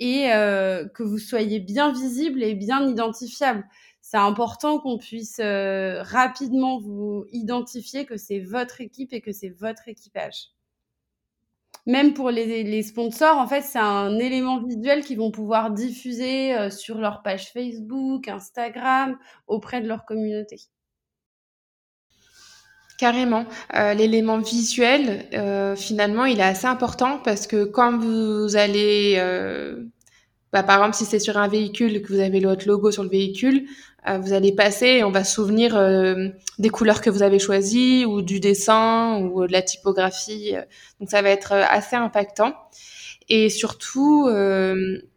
et 0.02 0.34
euh, 0.34 0.88
que 0.90 1.04
vous 1.04 1.20
soyez 1.20 1.60
bien 1.60 1.94
visible 1.94 2.42
et 2.44 2.56
bien 2.56 2.86
identifiable. 2.90 3.64
C'est 4.02 4.18
important 4.18 4.80
qu'on 4.80 4.98
puisse 4.98 5.40
euh, 5.40 6.02
rapidement 6.02 6.82
vous 6.82 7.26
identifier 7.32 8.06
que 8.06 8.18
c'est 8.18 8.40
votre 8.40 8.82
équipe 8.82 9.14
et 9.14 9.22
que 9.22 9.32
c'est 9.32 9.50
votre 9.50 9.88
équipage. 9.88 10.50
Même 11.86 12.14
pour 12.16 12.32
les, 12.32 12.82
sponsors, 12.82 13.38
en 13.38 13.48
fait, 13.48 13.62
c'est 13.62 13.80
un 13.80 14.18
élément 14.18 14.64
visuel 14.64 15.04
qu'ils 15.06 15.20
vont 15.20 15.32
pouvoir 15.32 15.72
diffuser 15.72 16.56
euh, 16.56 16.72
sur 16.72 16.98
leur 16.98 17.22
page 17.22 17.52
Facebook, 17.52 18.28
Instagram, 18.28 19.18
auprès 19.48 19.82
de 19.82 19.88
leur 19.88 20.06
communauté. 20.06 20.58
Carrément. 23.02 23.48
Euh, 23.74 23.96
l'élément 23.96 24.38
visuel, 24.38 25.26
euh, 25.34 25.76
finalement, 25.76 26.26
il 26.26 26.40
est 26.40 26.44
assez 26.44 26.68
important 26.68 27.18
parce 27.18 27.48
que 27.48 27.64
quand 27.64 27.98
vous 27.98 28.56
allez, 28.56 29.16
euh, 29.18 29.86
bah, 30.54 30.62
par 30.62 30.78
exemple, 30.78 30.96
si 30.96 31.06
c'est 31.06 31.18
sur 31.18 31.36
un 31.40 31.48
véhicule 31.48 32.04
que 32.04 32.14
vous 32.14 32.20
avez 32.20 32.40
votre 32.42 32.68
logo 32.68 32.92
sur 32.92 33.02
le 33.02 33.10
véhicule, 33.10 33.66
vous 34.08 34.34
allez 34.34 34.52
passer 34.52 34.86
et 34.86 35.04
on 35.04 35.10
va 35.10 35.24
se 35.24 35.34
souvenir 35.34 35.80
des 36.60 36.70
couleurs 36.70 37.02
que 37.02 37.10
vous 37.12 37.24
avez 37.24 37.38
choisies 37.38 38.06
ou 38.06 38.22
du 38.22 38.40
dessin 38.40 39.20
ou 39.20 39.48
de 39.48 39.52
la 39.52 39.62
typographie. 39.64 40.54
Donc 41.00 41.10
ça 41.10 41.24
va 41.24 41.30
être 41.30 41.54
assez 41.54 41.96
impactant. 41.96 42.54
Et 43.30 43.50
surtout, 43.50 44.28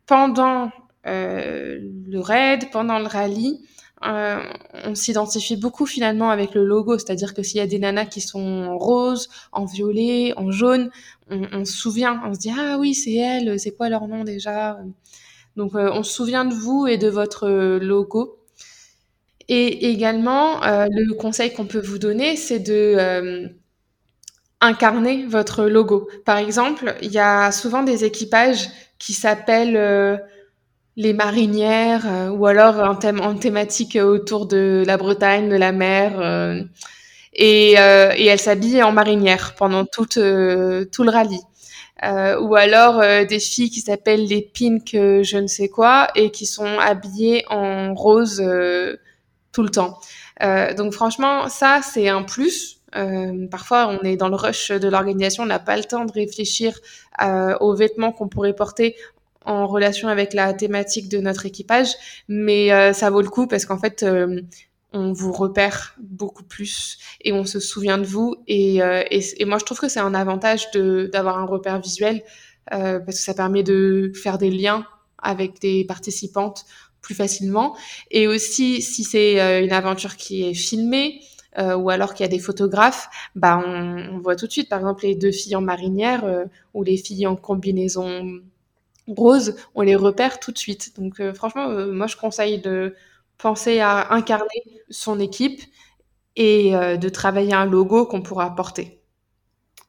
pendant 0.06 0.70
le 1.04 2.18
raid, 2.18 2.70
pendant 2.72 2.98
le 2.98 3.06
rallye, 3.06 3.60
euh, 4.06 4.40
on 4.84 4.94
s'identifie 4.94 5.56
beaucoup 5.56 5.86
finalement 5.86 6.30
avec 6.30 6.54
le 6.54 6.64
logo, 6.64 6.98
c'est-à-dire 6.98 7.34
que 7.34 7.42
s'il 7.42 7.58
y 7.58 7.60
a 7.60 7.66
des 7.66 7.78
nanas 7.78 8.06
qui 8.06 8.20
sont 8.20 8.40
en 8.40 8.78
rose, 8.78 9.28
en 9.52 9.64
violet, 9.64 10.32
en 10.36 10.50
jaune, 10.50 10.90
on, 11.30 11.64
se 11.64 11.72
souvient, 11.72 12.20
on 12.26 12.34
se 12.34 12.38
dit 12.38 12.52
ah 12.56 12.76
oui 12.78 12.94
c'est 12.94 13.14
elle, 13.14 13.58
c'est 13.58 13.72
quoi 13.72 13.88
leur 13.88 14.06
nom 14.06 14.24
déjà? 14.24 14.78
Donc 15.56 15.74
euh, 15.74 15.90
on 15.92 16.02
se 16.02 16.12
souvient 16.12 16.44
de 16.44 16.54
vous 16.54 16.86
et 16.86 16.98
de 16.98 17.08
votre 17.08 17.48
logo. 17.78 18.38
Et 19.48 19.90
également, 19.90 20.62
euh, 20.64 20.86
le 20.90 21.14
conseil 21.14 21.52
qu'on 21.52 21.66
peut 21.66 21.80
vous 21.80 21.98
donner, 21.98 22.36
c'est 22.36 22.60
de 22.60 23.50
incarner 24.60 25.26
votre 25.26 25.64
logo. 25.64 26.08
Par 26.24 26.38
exemple, 26.38 26.94
il 27.02 27.12
y 27.12 27.18
a 27.18 27.52
souvent 27.52 27.82
des 27.82 28.04
équipages 28.04 28.68
qui 28.98 29.12
s'appellent 29.12 30.20
les 30.96 31.12
marinières 31.12 32.06
euh, 32.06 32.28
ou 32.30 32.46
alors 32.46 32.78
un 32.80 32.94
thème 32.94 33.20
en 33.20 33.34
thématique 33.34 33.96
autour 33.96 34.46
de 34.46 34.84
la 34.86 34.96
Bretagne, 34.96 35.48
de 35.48 35.56
la 35.56 35.72
mer. 35.72 36.20
Euh, 36.20 36.62
et, 37.32 37.74
euh, 37.78 38.12
et 38.16 38.26
elle 38.26 38.38
s'habille 38.38 38.82
en 38.82 38.92
marinière 38.92 39.54
pendant 39.56 39.84
tout, 39.84 40.06
tout 40.06 40.18
le 40.20 41.10
rallye. 41.10 41.40
ou 42.40 42.54
alors 42.54 43.00
des 43.26 43.40
filles 43.40 43.70
qui 43.70 43.80
s'appellent 43.80 44.26
les 44.26 44.40
pink 44.42 44.90
je 44.92 45.36
ne 45.38 45.48
sais 45.48 45.68
quoi 45.68 46.08
et 46.14 46.30
qui 46.30 46.46
sont 46.46 46.78
habillées 46.78 47.44
en 47.48 47.92
rose 47.94 48.36
tout 49.50 49.62
le 49.64 49.68
temps. 49.68 49.98
donc 50.76 50.92
franchement, 50.92 51.48
ça 51.48 51.80
c'est 51.82 52.08
un 52.08 52.22
plus. 52.22 52.78
parfois, 53.50 53.88
on 53.88 54.04
est 54.04 54.16
dans 54.16 54.28
le 54.28 54.36
rush 54.36 54.70
de 54.70 54.88
l'organisation, 54.88 55.42
on 55.42 55.46
n'a 55.46 55.58
pas 55.58 55.76
le 55.76 55.82
temps 55.82 56.04
de 56.04 56.12
réfléchir 56.12 56.78
aux 57.58 57.74
vêtements 57.74 58.12
qu'on 58.12 58.28
pourrait 58.28 58.54
porter 58.54 58.94
en 59.44 59.66
relation 59.66 60.08
avec 60.08 60.32
la 60.32 60.52
thématique 60.54 61.08
de 61.08 61.18
notre 61.18 61.46
équipage, 61.46 61.92
mais 62.28 62.72
euh, 62.72 62.92
ça 62.92 63.10
vaut 63.10 63.20
le 63.20 63.28
coup 63.28 63.46
parce 63.46 63.66
qu'en 63.66 63.78
fait, 63.78 64.02
euh, 64.02 64.40
on 64.92 65.12
vous 65.12 65.32
repère 65.32 65.96
beaucoup 65.98 66.44
plus 66.44 66.98
et 67.20 67.32
on 67.32 67.44
se 67.44 67.60
souvient 67.60 67.98
de 67.98 68.04
vous. 68.04 68.36
Et, 68.46 68.82
euh, 68.82 69.02
et, 69.10 69.44
moi, 69.44 69.58
je 69.58 69.64
trouve 69.64 69.80
que 69.80 69.88
c'est 69.88 70.00
un 70.00 70.14
avantage 70.14 70.70
d'avoir 70.72 71.38
un 71.38 71.46
repère 71.46 71.80
visuel 71.80 72.22
parce 72.70 73.04
que 73.04 73.12
ça 73.12 73.34
permet 73.34 73.62
de 73.62 74.12
faire 74.14 74.38
des 74.38 74.50
liens 74.50 74.86
avec 75.18 75.60
des 75.60 75.84
participantes 75.84 76.64
plus 77.02 77.14
facilement. 77.14 77.76
Et 78.10 78.26
aussi, 78.26 78.80
si 78.80 79.04
c'est 79.04 79.62
une 79.62 79.72
aventure 79.72 80.16
qui 80.16 80.44
est 80.44 80.54
filmée, 80.54 81.20
euh, 81.58 81.76
ou 81.76 81.88
alors 81.90 82.14
qu'il 82.14 82.24
y 82.24 82.28
a 82.28 82.30
des 82.30 82.40
photographes, 82.40 83.08
bah 83.36 83.62
on, 83.64 84.14
on, 84.14 84.18
voit 84.18 84.34
tout 84.34 84.46
de 84.46 84.52
suite, 84.52 84.68
par 84.68 84.80
exemple, 84.80 85.04
les 85.04 85.14
deux 85.14 85.30
filles 85.30 85.54
en 85.54 85.60
marinière 85.60 86.24
euh, 86.24 86.46
ou 86.74 86.82
les 86.82 86.96
filles 86.96 87.28
en 87.28 87.36
combinaison 87.36 88.40
rose, 89.08 89.56
on 89.74 89.82
les 89.82 89.96
repère 89.96 90.40
tout 90.40 90.52
de 90.52 90.58
suite. 90.58 90.98
Donc 90.98 91.20
euh, 91.20 91.32
franchement, 91.34 91.68
euh, 91.68 91.92
moi 91.92 92.06
je 92.06 92.16
conseille 92.16 92.58
de 92.58 92.94
penser 93.38 93.80
à 93.80 94.12
incarner 94.12 94.62
son 94.90 95.20
équipe 95.20 95.60
et 96.36 96.74
euh, 96.74 96.96
de 96.96 97.08
travailler 97.08 97.54
un 97.54 97.66
logo 97.66 98.06
qu'on 98.06 98.22
pourra 98.22 98.54
porter. 98.54 99.00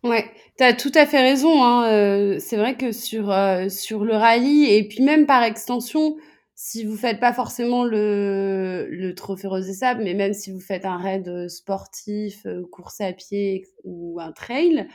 Ouais, 0.04 0.30
tu 0.60 0.78
tout 0.78 0.92
à 0.94 1.06
fait 1.06 1.22
raison. 1.22 1.64
Hein. 1.64 2.38
c'est 2.40 2.58
vrai 2.58 2.76
que 2.76 2.92
sur 2.92 3.26
le 3.26 4.14
rallye, 4.14 4.72
et 4.72 4.88
puis 4.88 5.02
même 5.02 5.26
par 5.26 5.42
extension, 5.42 6.16
si 6.56 6.86
vous 6.86 6.96
faites 6.96 7.20
pas 7.20 7.34
forcément 7.34 7.84
le, 7.84 8.88
le 8.90 9.14
trophée 9.14 9.48
Rose 9.48 9.70
et 9.70 9.74
Sable, 9.74 10.04
mais 10.04 10.14
même 10.14 10.34
si 10.34 10.52
vous 10.52 10.60
faites 10.60 10.86
un 10.86 10.98
raid 10.98 11.48
sportif, 11.50 12.48
course 12.72 13.02
à 13.02 13.12
pied 13.14 13.66
ou 13.84 14.20
un 14.20 14.32
trail, 14.32 14.88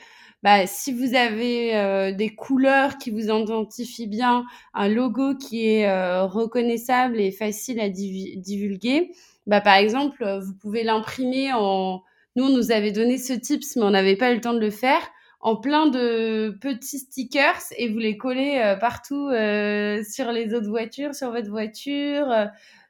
bah, 0.43 0.67
si 0.67 0.93
vous 0.93 1.15
avez 1.15 1.77
euh, 1.77 2.13
des 2.13 2.35
couleurs 2.35 2.97
qui 2.97 3.11
vous 3.11 3.25
identifient 3.25 4.07
bien, 4.07 4.47
un 4.73 4.89
logo 4.89 5.35
qui 5.37 5.69
est 5.69 5.87
euh, 5.87 6.25
reconnaissable 6.25 7.21
et 7.21 7.31
facile 7.31 7.79
à 7.79 7.91
divulguer, 7.91 9.13
bah, 9.47 9.61
par 9.61 9.75
exemple, 9.75 10.23
euh, 10.25 10.41
vous 10.41 10.55
pouvez 10.55 10.83
l'imprimer 10.83 11.53
en... 11.53 12.03
Nous, 12.37 12.45
on 12.45 12.57
nous 12.57 12.71
avait 12.71 12.93
donné 12.93 13.19
ce 13.19 13.35
tips, 13.35 13.77
mais 13.77 13.83
on 13.83 13.91
n'avait 13.91 14.17
pas 14.17 14.31
eu 14.31 14.37
le 14.37 14.41
temps 14.41 14.55
de 14.55 14.61
le 14.61 14.71
faire 14.71 15.03
en 15.41 15.57
plein 15.57 15.87
de 15.87 16.57
petits 16.61 16.99
stickers 16.99 17.63
et 17.77 17.89
vous 17.89 17.99
les 17.99 18.17
collez 18.17 18.77
partout 18.81 19.29
sur 19.31 20.33
les 20.33 20.55
autres 20.55 20.69
voitures, 20.69 21.15
sur 21.15 21.31
votre 21.31 21.49
voiture, 21.49 22.27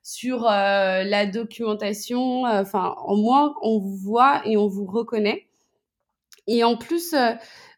sur 0.02 0.42
la 0.42 1.26
documentation. 1.26 2.44
Enfin, 2.44 2.94
en 2.98 3.16
moins, 3.16 3.54
on 3.62 3.78
vous 3.78 3.96
voit 3.96 4.42
et 4.44 4.56
on 4.56 4.66
vous 4.66 4.86
reconnaît. 4.86 5.46
Et 6.46 6.64
en 6.64 6.76
plus, 6.76 7.12
euh, 7.12 7.32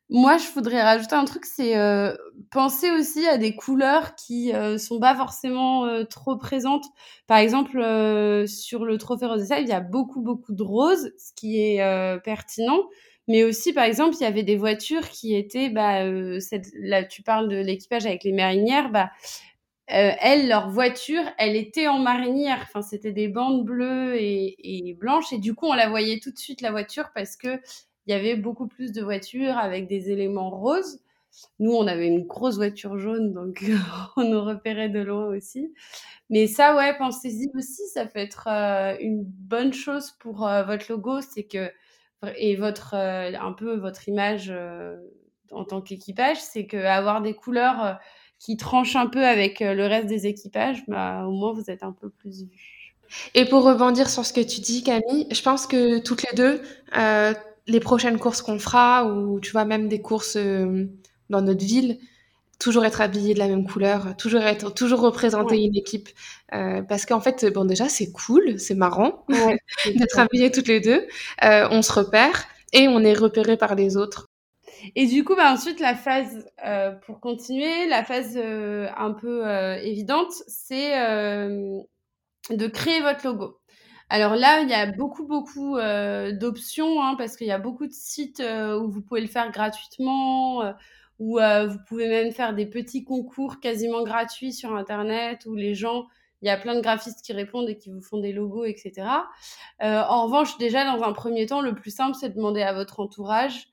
moi, 0.09 0.37
je 0.37 0.47
voudrais 0.53 0.83
rajouter 0.83 1.15
un 1.15 1.25
truc, 1.25 1.47
c'est 1.47 1.79
euh, 1.79 2.15
penser 2.51 2.91
aussi 2.91 3.27
à 3.27 3.39
des 3.39 3.57
couleurs 3.57 4.15
qui 4.15 4.53
euh, 4.53 4.77
sont 4.77 5.01
pas 5.01 5.17
forcément 5.17 5.87
euh, 5.87 6.05
trop 6.05 6.37
présentes. 6.37 6.85
Par 7.27 7.39
exemple, 7.39 7.79
sur 8.47 8.85
le 8.85 8.99
trophée 8.99 9.25
Rose 9.25 9.49
il 9.59 9.69
y 9.69 9.73
a 9.73 9.81
beaucoup, 9.81 10.21
beaucoup 10.21 10.53
de 10.53 10.63
roses, 10.63 11.13
ce 11.17 11.33
qui 11.35 11.59
est 11.59 11.81
pertinent. 12.25 12.83
Mais 13.29 13.45
aussi, 13.45 13.73
par 13.73 13.85
exemple, 13.85 14.17
il 14.21 14.25
y 14.25 14.27
avait 14.27 14.43
des 14.43 14.57
voitures 14.57 15.09
qui 15.09 15.35
étaient, 15.35 15.71
bah, 15.71 16.05
cette, 16.41 16.67
là, 16.75 17.05
tu 17.05 17.23
parles 17.23 17.49
de 17.49 17.57
l'équipage 17.57 18.07
avec 18.07 18.25
les 18.25 18.33
marinières, 18.33 18.91
bah, 18.91 19.11
elles, 19.87 20.49
leur 20.49 20.71
voiture, 20.71 21.23
elle 21.39 21.57
était 21.57 21.87
en 21.87 21.99
marinière. 21.99 22.59
Enfin, 22.63 22.83
c'était 22.83 23.13
des 23.13 23.29
bandes 23.29 23.65
bleues 23.65 24.17
et, 24.17 24.89
et, 24.89 24.95
blanches. 24.95 25.33
Et 25.33 25.39
du 25.39 25.55
coup, 25.55 25.67
on 25.67 25.75
la 25.75 25.89
voyait 25.89 26.19
tout 26.19 26.31
de 26.31 26.39
suite, 26.39 26.61
la 26.63 26.71
voiture, 26.71 27.11
parce 27.15 27.37
que 27.37 27.61
il 28.07 28.13
y 28.13 28.15
avait 28.15 28.37
beaucoup 28.37 28.67
plus 28.67 28.93
de 28.93 29.03
voitures 29.03 29.57
avec 29.59 29.87
des 29.87 30.11
éléments 30.11 30.51
roses. 30.51 31.01
Nous, 31.61 31.73
on 31.73 31.87
avait 31.87 32.09
une 32.09 32.27
grosse 32.27 32.57
voiture 32.57 32.99
jaune, 32.99 33.33
donc 33.33 33.65
on 34.17 34.25
nous 34.25 34.43
repérait 34.43 34.89
de 34.89 35.01
loin 35.01 35.27
aussi. 35.27 35.73
Mais 36.31 36.47
ça, 36.47 36.77
ouais, 36.77 36.97
pensez-y 36.99 37.51
aussi, 37.55 37.87
ça 37.93 38.07
peut 38.07 38.19
être 38.19 38.49
euh, 38.49 38.97
une 39.01 39.23
bonne 39.25 39.73
chose 39.73 40.13
pour 40.21 40.47
euh, 40.47 40.65
votre 40.65 40.91
logo, 40.91 41.21
c'est 41.21 41.45
que 41.45 41.71
et 42.37 42.57
votre 42.57 42.95
euh, 42.95 43.33
un 43.41 43.53
peu 43.53 43.77
votre 43.77 44.09
image 44.09 44.53
en 45.51 45.65
tant 45.65 45.81
qu'équipage, 45.81 46.39
c'est 46.41 46.67
que 46.67 46.77
avoir 46.77 47.21
des 47.23 47.35
couleurs 47.35 47.99
qui 48.39 48.57
tranchent 48.57 48.97
un 48.97 49.07
peu 49.07 49.25
avec 49.25 49.61
le 49.61 49.87
reste 49.87 50.07
des 50.07 50.27
équipages, 50.27 50.83
bah, 50.89 51.25
au 51.27 51.33
moins 51.33 51.53
vous 51.53 51.71
êtes 51.71 51.83
un 51.83 51.93
peu 51.93 52.11
plus 52.11 52.45
vus. 52.45 52.49
Et 53.35 53.45
pour 53.45 53.63
rebondir 53.63 54.09
sur 54.09 54.25
ce 54.25 54.33
que 54.33 54.41
tu 54.41 54.61
dis, 54.61 54.83
Camille, 54.83 55.27
je 55.31 55.43
pense 55.43 55.67
que 55.67 55.99
toutes 55.99 56.23
les 56.23 56.35
deux, 56.35 56.63
les 57.67 57.81
prochaines 57.81 58.19
courses 58.19 58.43
qu'on 58.43 58.59
fera, 58.59 59.05
ou 59.07 59.41
tu 59.41 59.53
vois, 59.53 59.65
même 59.65 59.89
des 59.89 60.01
courses 60.01 60.37
euh, 60.37 60.87
dans 61.31 61.43
notre 61.43 61.65
ville, 61.65 61.99
toujours 62.63 62.85
être 62.85 63.01
habillé 63.01 63.35
de 63.35 63.39
la 63.39 63.49
même 63.49 63.67
couleur, 63.67 64.17
toujours 64.17 64.43
être, 64.43 64.73
toujours 64.73 65.01
représenter 65.01 65.63
une 65.63 65.77
équipe. 65.77 66.09
Euh, 66.55 66.83
parce 66.83 67.07
qu'en 67.07 67.21
fait, 67.21 67.47
bon, 67.53 67.65
déjà, 67.65 67.89
c'est 67.89 68.13
cool, 68.13 68.59
c'est 68.59 68.75
marrant 68.75 69.25
d'être 69.87 70.19
habillés 70.19 70.51
toutes 70.51 70.69
les 70.69 70.81
deux. 70.81 71.07
Euh, 71.45 71.69
on 71.71 71.83
se 71.83 71.93
repère 71.93 72.45
et 72.73 72.89
on 72.89 73.01
est 73.01 73.15
repéré 73.15 73.57
par 73.57 73.75
les 73.75 73.97
autres. 73.97 74.29
Et 74.97 75.07
du 75.07 75.25
coup, 75.25 75.37
bah, 75.37 75.53
ensuite, 75.53 75.81
la 75.81 75.95
phase, 75.95 76.47
pour 77.07 77.21
continuer, 77.21 77.87
la 77.89 78.05
phase 78.05 78.37
un 78.37 79.13
peu 79.13 79.45
évidente, 79.83 80.33
c'est 80.49 80.97
de 82.51 82.67
créer 82.67 83.01
votre 83.01 83.27
logo. 83.27 83.59
Alors 84.13 84.37
là, 84.37 84.61
il 84.61 84.69
y 84.69 84.75
a 84.75 84.85
beaucoup, 84.93 85.27
beaucoup 85.27 85.79
euh, 85.79 86.33
d'options 86.33 87.03
hein, 87.03 87.15
parce 87.17 87.35
qu'il 87.35 87.47
y 87.47 87.51
a 87.51 87.59
beaucoup 87.59 87.87
de 87.87 87.95
sites 87.95 88.41
euh, 88.41 88.79
où 88.79 88.91
vous 88.91 89.01
pouvez 89.01 89.23
le 89.23 89.27
faire 89.27 89.51
gratuitement, 89.51 90.63
euh, 90.63 90.73
où 91.19 91.39
vous 91.39 91.79
pouvez 91.87 92.09
même 92.09 92.33
faire 92.33 92.55
des 92.55 92.67
petits 92.67 93.05
concours 93.05 93.61
quasiment 93.61 94.03
gratuits 94.03 94.53
sur 94.53 94.75
Internet 94.75 95.47
où 95.47 95.55
les 95.55 95.75
gens, 95.75 96.07
il 96.41 96.49
y 96.49 96.51
a 96.51 96.57
plein 96.57 96.75
de 96.75 96.81
graphistes 96.81 97.25
qui 97.25 97.33
répondent 97.33 97.69
et 97.69 97.77
qui 97.77 97.91
vous 97.91 98.01
font 98.01 98.19
des 98.19 98.33
logos, 98.33 98.65
etc. 98.65 99.07
en 99.81 100.25
revanche, 100.25 100.59
déjà, 100.59 100.85
dans 100.85 101.03
un 101.05 101.13
premier 101.13 101.47
temps, 101.47 101.61
le 101.61 101.75
plus 101.75 101.95
simple, 101.95 102.17
c'est 102.19 102.31
de 102.31 102.35
demander 102.35 102.63
à 102.63 102.73
votre 102.73 102.99
entourage. 103.01 103.69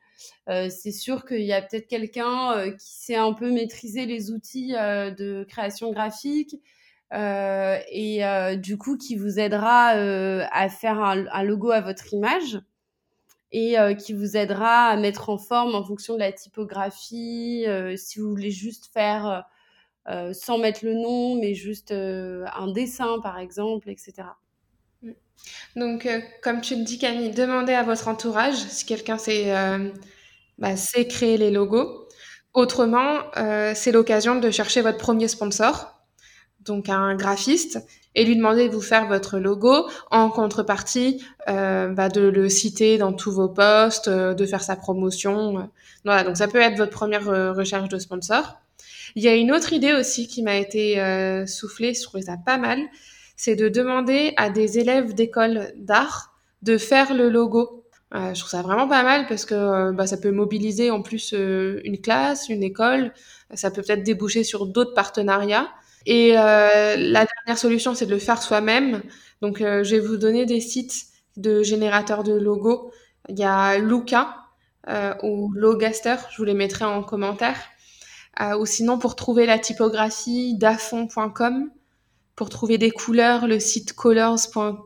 c'est 0.48 0.92
sûr 0.92 1.26
qu'il 1.26 1.42
y 1.42 1.54
a 1.54 1.62
peut-être 1.62 1.88
quelqu'un 1.88 2.72
qui 2.72 2.94
sait 2.94 3.16
un 3.16 3.34
peu 3.34 3.52
maîtriser 3.52 4.06
les 4.06 4.32
outils 4.32 4.74
de 4.74 5.44
création 5.50 5.92
graphique, 5.92 6.56
euh, 7.14 7.80
et 7.90 8.24
euh, 8.24 8.56
du 8.56 8.78
coup 8.78 8.96
qui 8.96 9.16
vous 9.16 9.40
aidera 9.40 9.96
euh, 9.96 10.46
à 10.52 10.70
faire 10.70 11.00
un, 11.00 11.26
un, 11.32 11.44
logo 11.44 11.72
à 11.72 11.82
votre 11.82 12.14
image 12.14 12.60
et 13.52 13.76
qui 13.98 14.14
vous 14.14 14.38
aidera 14.38 14.90
à 14.90 14.96
mettre 14.96 15.30
en 15.30 15.38
forme 15.38 15.74
en 15.74 15.84
fonction 15.84 16.14
de 16.14 16.20
la 16.20 16.32
typographie, 16.32 17.66
si 17.98 18.20
vous 18.20 18.30
voulez 18.30 18.52
juste 18.52 18.92
faire 18.94 19.44
sans 20.34 20.60
mettre 20.60 20.86
le 20.86 20.94
nom, 20.94 21.40
mais 21.40 21.56
juste 21.56 21.92
un 21.92 22.72
dessin 22.72 23.20
par 23.24 23.40
exemple, 23.40 23.90
etc. 23.90 24.14
Mm. 25.02 25.12
Donc, 25.76 26.08
comme 26.44 26.62
tu 26.62 26.76
le 26.76 26.84
dis, 26.84 27.00
Camille, 27.00 27.32
demandez 27.32 27.74
à 27.74 27.84
votre 27.84 28.08
entourage 28.08 28.56
si 28.56 28.86
quelqu'un 28.86 29.18
sait, 29.18 29.52
bah, 30.60 30.76
sait 30.76 31.08
créer 31.08 31.38
les 31.38 31.50
logos. 31.50 32.08
Autrement, 32.54 33.24
c'est 33.74 33.92
l'occasion 33.92 34.40
de 34.40 34.52
chercher 34.52 34.82
votre 34.82 35.00
premier 35.00 35.28
sponsor 35.28 36.00
donc 36.60 36.90
un 36.90 37.16
graphiste 37.16 37.80
et 38.16 38.26
lui 38.26 38.36
demander 38.36 38.68
de 38.68 38.74
vous 38.74 38.82
faire 38.82 39.08
votre 39.08 39.40
logo 39.40 39.88
en 40.12 40.30
contrepartie 40.30 41.24
euh, 41.48 41.90
bah, 41.90 42.10
de 42.10 42.22
le 42.22 42.50
citer 42.50 42.98
dans 42.98 43.14
tous 43.14 43.32
vos 43.32 43.50
posts, 43.50 44.08
euh, 44.08 44.34
de 44.34 44.46
faire 44.46 44.64
sa 44.64 44.76
promotion. 44.76 45.70
Voilà, 46.06 46.24
donc 46.24 46.38
ça 46.38 46.48
peut 46.48 46.60
être 46.60 46.78
votre 46.78 46.92
première 46.92 47.30
euh, 47.30 47.54
recherche 47.54 47.90
de 47.90 48.00
sponsor. 48.00 48.60
Il 49.16 49.24
y 49.24 49.28
a 49.28 49.36
une 49.36 49.52
autre 49.52 49.74
idée 49.74 49.94
aussi 49.94 50.28
qui 50.28 50.44
m'a 50.44 50.58
été 50.58 50.96
soufflée, 51.48 51.96
je 51.96 52.04
trouvais 52.04 52.22
ça 52.22 52.38
pas 52.38 52.58
mal, 52.58 52.80
c'est 53.36 53.56
de 53.56 53.68
demander 53.68 54.34
à 54.38 54.52
des 54.52 54.78
élèves 54.78 55.16
d'école 55.16 55.74
d'art 55.78 56.36
de 56.62 56.78
faire 56.78 57.14
le 57.14 57.30
logo. 57.30 57.86
Euh, 58.16 58.34
je 58.34 58.40
trouve 58.40 58.50
ça 58.50 58.62
vraiment 58.62 58.88
pas 58.88 59.04
mal 59.04 59.28
parce 59.28 59.46
que 59.46 59.54
euh, 59.54 59.92
bah, 59.92 60.08
ça 60.08 60.18
peut 60.18 60.32
mobiliser 60.32 60.90
en 60.90 61.02
plus 61.02 61.34
euh, 61.34 61.80
une 61.84 62.02
classe, 62.02 62.50
une 62.50 62.64
école. 62.64 63.14
Ça 63.54 63.72
peut 63.72 63.82
peut-être 63.82 64.04
déboucher 64.04 64.44
sur 64.44 64.66
d'autres 64.66 64.94
partenariats. 64.94 65.70
Et 66.06 66.34
la 66.34 66.96
dernière 66.96 67.58
solution, 67.58 67.94
c'est 67.94 68.06
de 68.06 68.12
le 68.12 68.20
faire 68.20 68.42
soi-même. 68.42 69.02
Donc, 69.42 69.60
je 69.60 69.96
vais 69.96 70.00
vous 70.00 70.18
donner 70.18 70.46
des 70.46 70.62
sites 70.62 71.08
de 71.38 71.64
générateurs 71.64 72.24
de 72.24 72.34
logos. 72.34 72.92
Il 73.28 73.38
y 73.38 73.44
a 73.44 73.78
Luca 73.78 74.36
ou 75.24 75.52
Logaster. 75.54 76.16
Je 76.32 76.38
vous 76.38 76.46
les 76.46 76.54
mettrai 76.54 76.86
en 76.86 77.04
commentaire. 77.04 77.58
ou 78.58 78.66
sinon, 78.66 78.98
pour 78.98 79.16
trouver 79.16 79.46
la 79.46 79.60
typographie, 79.60 80.58
dafon.com. 80.58 81.70
Pour 82.36 82.50
trouver 82.50 82.78
des 82.78 82.92
couleurs, 82.92 83.48
le 83.48 83.60
site 83.60 83.92
colors.com. 83.92 84.80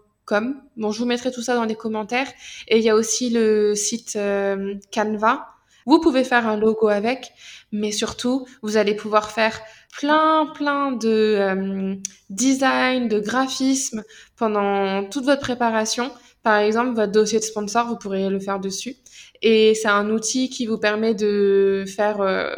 Bon, 0.77 0.91
je 0.91 0.99
vous 0.99 1.05
mettrai 1.05 1.31
tout 1.31 1.43
ça 1.43 1.53
dans 1.53 1.65
les 1.65 1.75
commentaires. 1.75 2.27
Et 2.67 2.77
il 2.77 2.83
y 2.83 2.89
a 2.89 2.95
aussi 2.95 3.29
le 3.29 3.75
site 3.75 4.15
euh, 4.15 4.75
Canva. 4.91 5.52
Vous 5.85 5.99
pouvez 5.99 6.23
faire 6.23 6.47
un 6.47 6.57
logo 6.57 6.87
avec, 6.87 7.33
mais 7.71 7.91
surtout, 7.91 8.45
vous 8.61 8.77
allez 8.77 8.95
pouvoir 8.95 9.31
faire 9.31 9.59
plein, 9.97 10.47
plein 10.53 10.91
de 10.91 11.09
euh, 11.09 11.95
design, 12.29 13.07
de 13.07 13.19
graphisme 13.19 14.03
pendant 14.37 15.03
toute 15.05 15.25
votre 15.25 15.41
préparation. 15.41 16.11
Par 16.43 16.57
exemple, 16.57 16.93
votre 16.95 17.11
dossier 17.11 17.39
de 17.39 17.43
sponsor, 17.43 17.87
vous 17.87 17.97
pourrez 17.97 18.29
le 18.29 18.39
faire 18.39 18.59
dessus. 18.59 18.95
Et 19.41 19.75
c'est 19.75 19.87
un 19.87 20.09
outil 20.09 20.49
qui 20.49 20.65
vous 20.65 20.77
permet 20.77 21.15
de 21.15 21.85
faire 21.87 22.21
euh, 22.21 22.53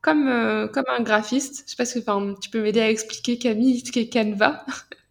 comme, 0.00 0.68
comme 0.72 0.84
un 0.88 1.02
graphiste. 1.02 1.64
Je 1.66 1.70
sais 1.70 1.76
pas 1.76 1.84
si 1.84 2.02
tu 2.40 2.50
peux 2.50 2.62
m'aider 2.62 2.80
à 2.80 2.90
expliquer, 2.90 3.38
Camille, 3.38 3.82
ce 3.84 3.92
qu'est 3.92 4.08
Canva. 4.08 4.64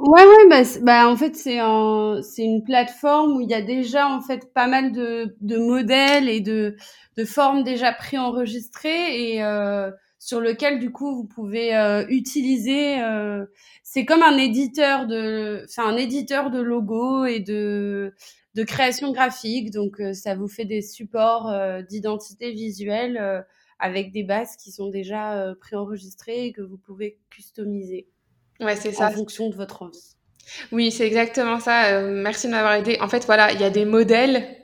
Ouais, 0.00 0.22
ouais, 0.24 0.48
bah, 0.48 0.62
bah 0.82 1.08
en 1.10 1.16
fait 1.16 1.36
c'est 1.36 1.58
un, 1.58 2.20
c'est 2.22 2.42
une 2.42 2.64
plateforme 2.64 3.36
où 3.36 3.40
il 3.42 3.50
y 3.50 3.54
a 3.54 3.60
déjà 3.60 4.08
en 4.08 4.22
fait 4.22 4.50
pas 4.54 4.66
mal 4.66 4.92
de, 4.92 5.36
de 5.42 5.58
modèles 5.58 6.26
et 6.30 6.40
de, 6.40 6.74
de 7.18 7.24
formes 7.26 7.64
déjà 7.64 7.92
préenregistrées 7.92 9.34
et 9.34 9.44
euh, 9.44 9.90
sur 10.18 10.40
lequel 10.40 10.78
du 10.78 10.90
coup 10.90 11.14
vous 11.14 11.24
pouvez 11.26 11.76
euh, 11.76 12.06
utiliser. 12.08 13.02
Euh, 13.02 13.44
c'est 13.82 14.06
comme 14.06 14.22
un 14.22 14.38
éditeur 14.38 15.06
de, 15.06 15.64
c'est 15.68 15.82
un 15.82 15.96
éditeur 15.98 16.50
de 16.50 16.60
logo 16.60 17.26
et 17.26 17.40
de 17.40 18.14
de 18.54 18.64
création 18.64 19.12
graphique, 19.12 19.70
donc 19.70 20.00
euh, 20.00 20.14
ça 20.14 20.34
vous 20.34 20.48
fait 20.48 20.64
des 20.64 20.80
supports 20.82 21.48
euh, 21.50 21.82
d'identité 21.82 22.52
visuelle 22.52 23.44
avec 23.78 24.12
des 24.12 24.22
bases 24.22 24.56
qui 24.56 24.72
sont 24.72 24.88
déjà 24.88 25.54
préenregistrées 25.60 26.46
et 26.46 26.52
que 26.52 26.62
vous 26.62 26.78
pouvez 26.78 27.18
customiser. 27.30 28.08
Ouais, 28.60 28.76
c'est 28.76 28.92
ça. 28.92 29.08
En 29.08 29.10
fonction 29.10 29.48
de 29.48 29.54
votre 29.54 29.82
envie. 29.82 30.16
Oui, 30.72 30.90
c'est 30.90 31.06
exactement 31.06 31.60
ça. 31.60 31.86
Euh, 31.92 32.10
merci 32.22 32.46
de 32.46 32.52
m'avoir 32.52 32.74
aidé. 32.74 32.98
En 33.00 33.08
fait, 33.08 33.24
voilà, 33.26 33.52
il 33.52 33.60
y 33.60 33.64
a 33.64 33.70
des 33.70 33.84
modèles 33.84 34.56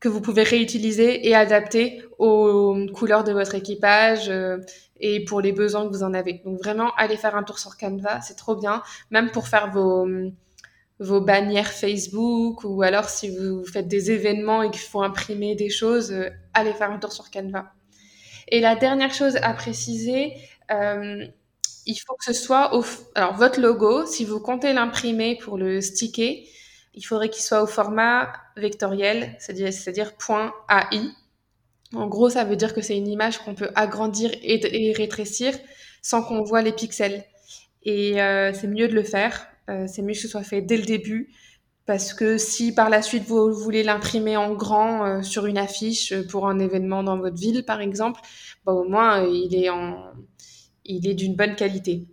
que 0.00 0.08
vous 0.08 0.20
pouvez 0.20 0.42
réutiliser 0.42 1.26
et 1.26 1.34
adapter 1.34 2.02
aux 2.18 2.76
couleurs 2.94 3.24
de 3.24 3.32
votre 3.32 3.54
équipage 3.54 4.28
euh, 4.28 4.58
et 5.00 5.24
pour 5.24 5.40
les 5.40 5.52
besoins 5.52 5.86
que 5.86 5.92
vous 5.92 6.02
en 6.02 6.14
avez. 6.14 6.42
Donc 6.44 6.58
vraiment, 6.58 6.92
allez 6.96 7.16
faire 7.16 7.36
un 7.36 7.42
tour 7.42 7.58
sur 7.58 7.76
Canva, 7.76 8.20
c'est 8.20 8.36
trop 8.36 8.56
bien. 8.56 8.82
Même 9.10 9.30
pour 9.30 9.48
faire 9.48 9.70
vos, 9.70 10.06
vos 11.00 11.20
bannières 11.20 11.70
Facebook 11.70 12.64
ou 12.64 12.82
alors 12.82 13.08
si 13.08 13.34
vous 13.34 13.64
faites 13.64 13.88
des 13.88 14.10
événements 14.10 14.62
et 14.62 14.70
qu'il 14.70 14.80
faut 14.80 15.02
imprimer 15.02 15.54
des 15.54 15.70
choses, 15.70 16.12
euh, 16.12 16.28
allez 16.52 16.72
faire 16.72 16.90
un 16.90 16.98
tour 16.98 17.12
sur 17.12 17.30
Canva. 17.30 17.72
Et 18.48 18.60
la 18.60 18.76
dernière 18.76 19.14
chose 19.14 19.36
à 19.40 19.54
préciser, 19.54 20.34
il 21.86 21.96
faut 21.96 22.14
que 22.14 22.24
ce 22.24 22.32
soit 22.32 22.76
au, 22.76 22.84
alors 23.14 23.34
votre 23.34 23.60
logo, 23.60 24.06
si 24.06 24.24
vous 24.24 24.40
comptez 24.40 24.72
l'imprimer 24.72 25.36
pour 25.36 25.58
le 25.58 25.80
sticker, 25.80 26.46
il 26.94 27.02
faudrait 27.02 27.28
qu'il 27.28 27.42
soit 27.42 27.62
au 27.62 27.66
format 27.66 28.32
vectoriel, 28.56 29.36
c'est-à-dire 29.38 30.12
.ai. 30.28 31.00
En 31.94 32.06
gros, 32.06 32.30
ça 32.30 32.44
veut 32.44 32.56
dire 32.56 32.74
que 32.74 32.80
c'est 32.80 32.96
une 32.96 33.08
image 33.08 33.38
qu'on 33.38 33.54
peut 33.54 33.70
agrandir 33.74 34.30
et, 34.42 34.92
rétrécir 34.96 35.54
sans 36.02 36.22
qu'on 36.22 36.42
voit 36.42 36.62
les 36.62 36.72
pixels. 36.72 37.24
Et 37.82 38.20
euh, 38.20 38.52
c'est 38.52 38.66
mieux 38.66 38.88
de 38.88 38.94
le 38.94 39.02
faire. 39.02 39.46
Euh, 39.70 39.86
c'est 39.86 40.02
mieux 40.02 40.12
que 40.12 40.18
ce 40.18 40.28
soit 40.28 40.42
fait 40.42 40.60
dès 40.60 40.76
le 40.76 40.84
début. 40.84 41.32
Parce 41.86 42.14
que 42.14 42.38
si 42.38 42.74
par 42.74 42.88
la 42.88 43.02
suite 43.02 43.24
vous 43.24 43.52
voulez 43.52 43.82
l'imprimer 43.82 44.36
en 44.38 44.54
grand 44.54 45.04
euh, 45.04 45.22
sur 45.22 45.44
une 45.46 45.58
affiche 45.58 46.14
pour 46.30 46.48
un 46.48 46.58
événement 46.58 47.02
dans 47.02 47.18
votre 47.18 47.36
ville, 47.36 47.64
par 47.64 47.80
exemple, 47.80 48.20
bah, 48.64 48.72
au 48.72 48.84
moins 48.84 49.22
il 49.26 49.54
est 49.54 49.68
en, 49.68 50.02
il 50.84 51.06
est 51.08 51.14
d'une 51.14 51.34
bonne 51.34 51.56
qualité. 51.56 52.06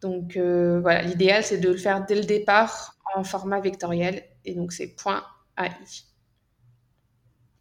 Donc 0.00 0.36
euh, 0.36 0.80
voilà, 0.80 1.02
l'idéal 1.02 1.42
c'est 1.42 1.58
de 1.58 1.70
le 1.70 1.76
faire 1.76 2.04
dès 2.06 2.14
le 2.14 2.24
départ 2.24 2.96
en 3.14 3.24
format 3.24 3.60
vectoriel 3.60 4.24
et 4.44 4.54
donc 4.54 4.72
c'est 4.72 4.94
.ai. 4.94 5.70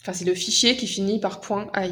Enfin, 0.01 0.13
c'est 0.13 0.25
le 0.25 0.35
fichier 0.35 0.75
qui 0.75 0.87
finit 0.87 1.19
par 1.19 1.41
.ai. 1.75 1.91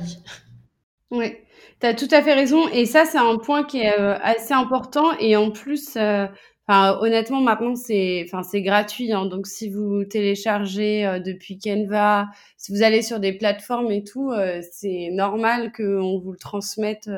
Oui, 1.12 1.36
tu 1.80 1.88
as 1.88 1.94
tout 1.94 2.08
à 2.12 2.22
fait 2.22 2.34
raison 2.34 2.68
et 2.70 2.86
ça 2.86 3.06
c'est 3.06 3.18
un 3.18 3.38
point 3.38 3.64
qui 3.64 3.80
est 3.80 4.00
euh, 4.00 4.18
assez 4.22 4.54
important 4.54 5.18
et 5.20 5.36
en 5.36 5.52
plus 5.52 5.96
euh, 5.96 6.28
honnêtement, 6.68 7.42
maintenant, 7.42 7.76
c'est, 7.76 8.24
enfin, 8.26 8.42
c'est 8.42 8.62
gratuit. 8.62 9.12
Hein, 9.12 9.26
donc, 9.26 9.48
si 9.48 9.70
vous 9.70 10.06
téléchargez 10.06 11.20
depuis 11.24 11.60
Canva, 11.60 12.28
si 12.58 12.72
vous 12.72 12.84
allez 12.84 13.02
sur 13.02 13.20
des 13.20 13.34
plateformes 13.34 13.92
et 13.92 14.04
tout, 14.04 14.32
c'est 14.72 15.10
normal 15.12 15.74
qu'on 15.74 16.20
vous 16.20 16.32
le 16.32 16.38
transmette 16.38 17.10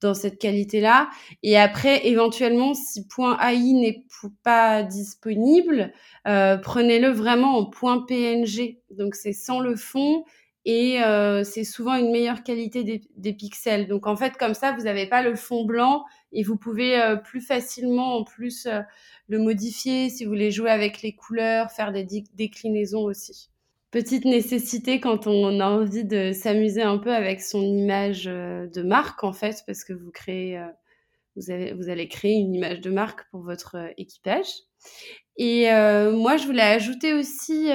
dans 0.00 0.14
cette 0.14 0.38
qualité-là. 0.38 1.10
Et 1.42 1.56
après, 1.56 2.06
éventuellement, 2.06 2.74
si 2.74 3.06
.ai 3.18 3.72
n'est 3.72 4.04
pas 4.42 4.82
disponible, 4.82 5.92
euh, 6.26 6.56
prenez-le 6.56 7.08
vraiment 7.08 7.58
en 7.58 7.64
.png. 8.00 8.78
Donc 8.90 9.14
c'est 9.14 9.32
sans 9.32 9.60
le 9.60 9.76
fond 9.76 10.24
et 10.66 11.02
euh, 11.02 11.42
c'est 11.42 11.64
souvent 11.64 11.94
une 11.94 12.10
meilleure 12.10 12.42
qualité 12.42 13.00
des, 13.16 13.32
pixels. 13.32 13.88
Donc 13.88 14.06
en 14.06 14.16
fait, 14.16 14.36
comme 14.36 14.54
ça, 14.54 14.72
vous 14.72 14.84
n'avez 14.84 15.06
pas 15.06 15.22
le 15.22 15.34
fond 15.34 15.64
blanc 15.64 16.04
et 16.32 16.42
vous 16.42 16.56
pouvez 16.56 17.00
euh, 17.00 17.16
plus 17.16 17.40
facilement 17.40 18.16
en 18.16 18.24
plus 18.24 18.68
le 19.28 19.38
modifier 19.38 20.10
si 20.10 20.24
vous 20.24 20.30
voulez 20.30 20.50
jouer 20.50 20.70
avec 20.70 21.02
les 21.02 21.14
couleurs, 21.14 21.70
faire 21.70 21.92
des 21.92 22.06
déclinaisons 22.34 23.02
aussi 23.02 23.49
petite 23.90 24.24
nécessité 24.24 25.00
quand 25.00 25.26
on 25.26 25.60
a 25.60 25.68
envie 25.68 26.04
de 26.04 26.32
s'amuser 26.32 26.82
un 26.82 26.98
peu 26.98 27.12
avec 27.12 27.40
son 27.40 27.62
image 27.62 28.28
euh, 28.28 28.66
de 28.68 28.82
marque 28.82 29.24
en 29.24 29.32
fait 29.32 29.62
parce 29.66 29.84
que 29.84 29.92
vous 29.92 30.10
créez 30.10 30.58
euh, 30.58 30.66
vous, 31.36 31.50
avez, 31.50 31.72
vous 31.72 31.88
allez 31.88 32.08
créer 32.08 32.34
une 32.34 32.54
image 32.54 32.80
de 32.80 32.90
marque 32.90 33.28
pour 33.30 33.42
votre 33.42 33.76
euh, 33.76 33.88
équipage. 33.96 34.48
Et 35.36 35.70
moi 36.12 36.36
je 36.36 36.44
voulais 36.44 36.60
ajouter 36.60 37.14
aussi 37.14 37.68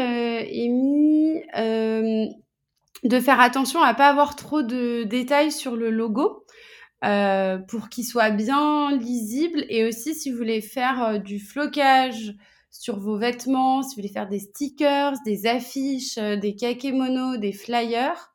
de 3.03 3.19
faire 3.19 3.39
attention 3.39 3.81
à 3.81 3.95
pas 3.95 4.07
avoir 4.07 4.35
trop 4.35 4.61
de 4.61 5.03
détails 5.03 5.51
sur 5.51 5.75
le 5.75 5.89
logo 5.89 6.45
pour 7.01 7.89
qu'il 7.89 8.05
soit 8.05 8.29
bien 8.29 8.95
lisible. 8.95 9.65
Et 9.69 9.83
aussi 9.83 10.13
si 10.13 10.29
vous 10.29 10.37
voulez 10.37 10.61
faire 10.61 11.19
du 11.19 11.39
flocage 11.39 12.35
sur 12.79 12.99
vos 12.99 13.17
vêtements, 13.17 13.81
si 13.81 13.95
vous 13.95 14.01
voulez 14.01 14.13
faire 14.13 14.27
des 14.27 14.39
stickers, 14.39 15.13
des 15.25 15.47
affiches, 15.47 16.17
euh, 16.17 16.35
des 16.35 16.55
kakémonos, 16.55 17.37
des 17.37 17.53
flyers, 17.53 18.33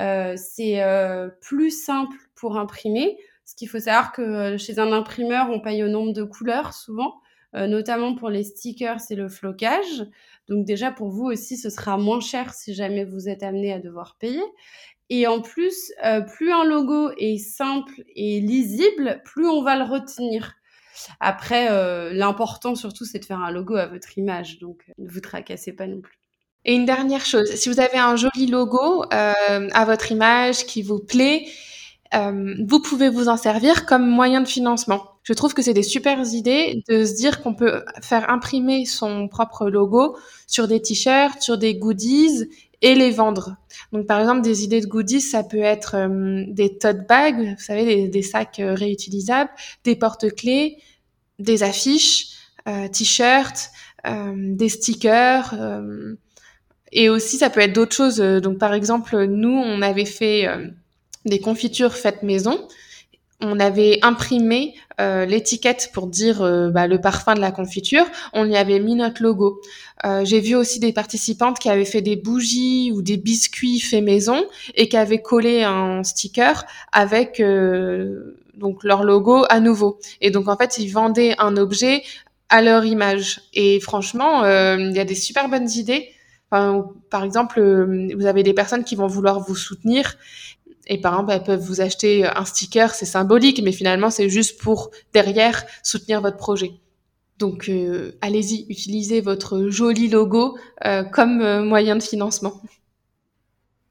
euh, 0.00 0.34
c'est 0.36 0.82
euh, 0.82 1.28
plus 1.40 1.70
simple 1.70 2.16
pour 2.36 2.56
imprimer. 2.56 3.16
Ce 3.44 3.56
qu'il 3.56 3.68
faut 3.68 3.80
savoir 3.80 4.12
que 4.12 4.56
chez 4.56 4.78
un 4.78 4.92
imprimeur, 4.92 5.50
on 5.50 5.60
paye 5.60 5.82
au 5.82 5.88
nombre 5.88 6.12
de 6.12 6.22
couleurs 6.22 6.72
souvent, 6.72 7.20
notamment 7.54 8.14
pour 8.14 8.30
les 8.30 8.44
stickers 8.44 9.00
et 9.10 9.14
le 9.14 9.28
flocage. 9.28 10.06
Donc 10.48 10.64
déjà 10.64 10.90
pour 10.90 11.10
vous 11.10 11.24
aussi, 11.24 11.58
ce 11.58 11.68
sera 11.68 11.98
moins 11.98 12.20
cher 12.20 12.54
si 12.54 12.72
jamais 12.72 13.04
vous 13.04 13.28
êtes 13.28 13.42
amené 13.42 13.72
à 13.74 13.78
devoir 13.78 14.16
payer. 14.18 14.42
Et 15.10 15.26
en 15.26 15.42
plus, 15.42 15.92
plus 16.28 16.50
un 16.50 16.64
logo 16.64 17.10
est 17.18 17.36
simple 17.36 18.02
et 18.16 18.40
lisible, 18.40 19.20
plus 19.26 19.46
on 19.46 19.62
va 19.62 19.76
le 19.76 19.84
retenir. 19.84 20.54
Après, 21.20 21.70
euh, 21.70 22.12
l'important 22.12 22.74
surtout, 22.74 23.04
c'est 23.04 23.18
de 23.18 23.24
faire 23.24 23.40
un 23.40 23.50
logo 23.50 23.74
à 23.76 23.86
votre 23.86 24.18
image, 24.18 24.58
donc 24.58 24.84
euh, 24.88 24.92
ne 24.98 25.08
vous 25.08 25.20
tracassez 25.20 25.72
pas 25.72 25.86
non 25.86 26.00
plus. 26.00 26.18
Et 26.64 26.74
une 26.74 26.84
dernière 26.84 27.24
chose, 27.24 27.50
si 27.54 27.68
vous 27.68 27.80
avez 27.80 27.98
un 27.98 28.14
joli 28.16 28.46
logo 28.46 29.02
euh, 29.12 29.68
à 29.72 29.84
votre 29.84 30.12
image 30.12 30.64
qui 30.66 30.82
vous 30.82 31.00
plaît, 31.00 31.46
vous 32.14 32.78
pouvez 32.80 33.08
vous 33.08 33.28
en 33.28 33.38
servir 33.38 33.86
comme 33.86 34.06
moyen 34.06 34.42
de 34.42 34.46
financement. 34.46 35.12
Je 35.22 35.32
trouve 35.32 35.54
que 35.54 35.62
c'est 35.62 35.72
des 35.72 35.82
super 35.82 36.20
idées 36.20 36.82
de 36.86 37.06
se 37.06 37.14
dire 37.14 37.42
qu'on 37.42 37.54
peut 37.54 37.82
faire 38.02 38.28
imprimer 38.28 38.84
son 38.84 39.28
propre 39.28 39.70
logo 39.70 40.18
sur 40.46 40.68
des 40.68 40.82
t-shirts, 40.82 41.40
sur 41.40 41.56
des 41.56 41.74
goodies 41.74 42.50
et 42.82 42.94
les 42.94 43.10
vendre. 43.10 43.56
Donc 43.92 44.06
par 44.06 44.20
exemple 44.20 44.42
des 44.42 44.64
idées 44.64 44.80
de 44.80 44.86
goodies, 44.86 45.20
ça 45.20 45.42
peut 45.42 45.62
être 45.62 45.96
des 46.48 46.76
tote 46.76 47.06
bags, 47.08 47.54
vous 47.56 47.64
savez 47.64 48.08
des 48.08 48.22
sacs 48.22 48.60
réutilisables, 48.60 49.50
des 49.84 49.96
porte-clés, 49.96 50.78
des 51.38 51.62
affiches, 51.62 52.26
euh, 52.68 52.88
t-shirts, 52.88 53.70
euh, 54.06 54.34
des 54.36 54.68
stickers. 54.68 55.54
Euh, 55.58 56.14
et 56.92 57.08
aussi, 57.08 57.38
ça 57.38 57.50
peut 57.50 57.60
être 57.60 57.72
d'autres 57.72 57.94
choses. 57.94 58.18
Donc, 58.18 58.58
par 58.58 58.74
exemple, 58.74 59.24
nous, 59.24 59.50
on 59.50 59.80
avait 59.80 60.04
fait 60.04 60.46
des 61.24 61.40
confitures 61.40 61.94
faites 61.94 62.22
maison. 62.22 62.68
On 63.42 63.58
avait 63.58 63.98
imprimé 64.02 64.74
euh, 65.00 65.26
l'étiquette 65.26 65.90
pour 65.92 66.06
dire 66.06 66.42
euh, 66.42 66.70
bah, 66.70 66.86
le 66.86 67.00
parfum 67.00 67.34
de 67.34 67.40
la 67.40 67.50
confiture, 67.50 68.06
on 68.32 68.48
y 68.48 68.56
avait 68.56 68.78
mis 68.78 68.94
notre 68.94 69.22
logo. 69.22 69.60
Euh, 70.04 70.24
j'ai 70.24 70.40
vu 70.40 70.54
aussi 70.54 70.78
des 70.78 70.92
participantes 70.92 71.58
qui 71.58 71.68
avaient 71.68 71.84
fait 71.84 72.02
des 72.02 72.16
bougies 72.16 72.92
ou 72.94 73.02
des 73.02 73.16
biscuits 73.16 73.80
faits 73.80 74.04
maison 74.04 74.44
et 74.76 74.88
qui 74.88 74.96
avaient 74.96 75.20
collé 75.20 75.64
un 75.64 76.04
sticker 76.04 76.64
avec 76.92 77.42
donc 78.54 78.84
leur 78.84 79.02
logo 79.02 79.44
à 79.48 79.60
nouveau. 79.60 79.98
Et 80.20 80.30
donc 80.30 80.48
en 80.48 80.56
fait, 80.56 80.78
ils 80.78 80.88
vendaient 80.88 81.34
un 81.38 81.56
objet 81.56 82.02
à 82.48 82.62
leur 82.62 82.84
image. 82.84 83.40
Et 83.54 83.80
franchement, 83.80 84.44
il 84.44 84.92
y 84.92 85.00
a 85.00 85.04
des 85.04 85.14
super 85.14 85.48
bonnes 85.48 85.70
idées. 85.70 86.10
par 86.50 87.24
exemple, 87.24 87.60
vous 88.14 88.26
avez 88.26 88.42
des 88.42 88.54
personnes 88.54 88.84
qui 88.84 88.94
vont 88.94 89.06
vouloir 89.08 89.40
vous 89.40 89.56
soutenir 89.56 90.16
et 90.92 90.98
par 90.98 91.14
exemple, 91.14 91.32
elles 91.32 91.42
peuvent 91.42 91.64
vous 91.64 91.80
acheter 91.80 92.26
un 92.26 92.44
sticker, 92.44 92.94
c'est 92.94 93.06
symbolique, 93.06 93.62
mais 93.64 93.72
finalement, 93.72 94.10
c'est 94.10 94.28
juste 94.28 94.60
pour 94.60 94.90
derrière 95.14 95.64
soutenir 95.82 96.20
votre 96.20 96.36
projet. 96.36 96.72
Donc, 97.38 97.70
euh, 97.70 98.12
allez-y, 98.20 98.66
utilisez 98.68 99.22
votre 99.22 99.70
joli 99.70 100.08
logo 100.08 100.58
euh, 100.84 101.02
comme 101.02 101.40
euh, 101.40 101.62
moyen 101.64 101.96
de 101.96 102.02
financement. 102.02 102.60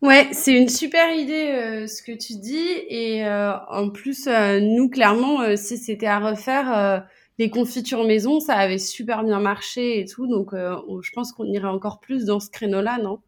Ouais, 0.03 0.29
c'est 0.31 0.55
une 0.55 0.69
super 0.69 1.11
idée 1.11 1.87
ce 1.87 2.03
que 2.03 2.11
tu 2.11 2.33
dis. 2.33 2.69
Et 2.89 3.23
en 3.25 3.89
plus, 3.89 4.27
nous, 4.27 4.89
clairement, 4.89 5.55
si 5.55 5.77
c'était 5.77 6.07
à 6.07 6.19
refaire, 6.19 7.03
les 7.37 7.51
confitures 7.51 8.03
maison, 8.03 8.39
ça 8.39 8.55
avait 8.55 8.79
super 8.79 9.23
bien 9.23 9.39
marché 9.39 9.99
et 9.99 10.05
tout. 10.05 10.25
Donc, 10.25 10.53
je 10.53 11.11
pense 11.13 11.31
qu'on 11.31 11.45
irait 11.45 11.67
encore 11.67 11.99
plus 11.99 12.25
dans 12.25 12.39
ce 12.39 12.49
créneau-là, 12.49 12.97
non? 12.97 13.19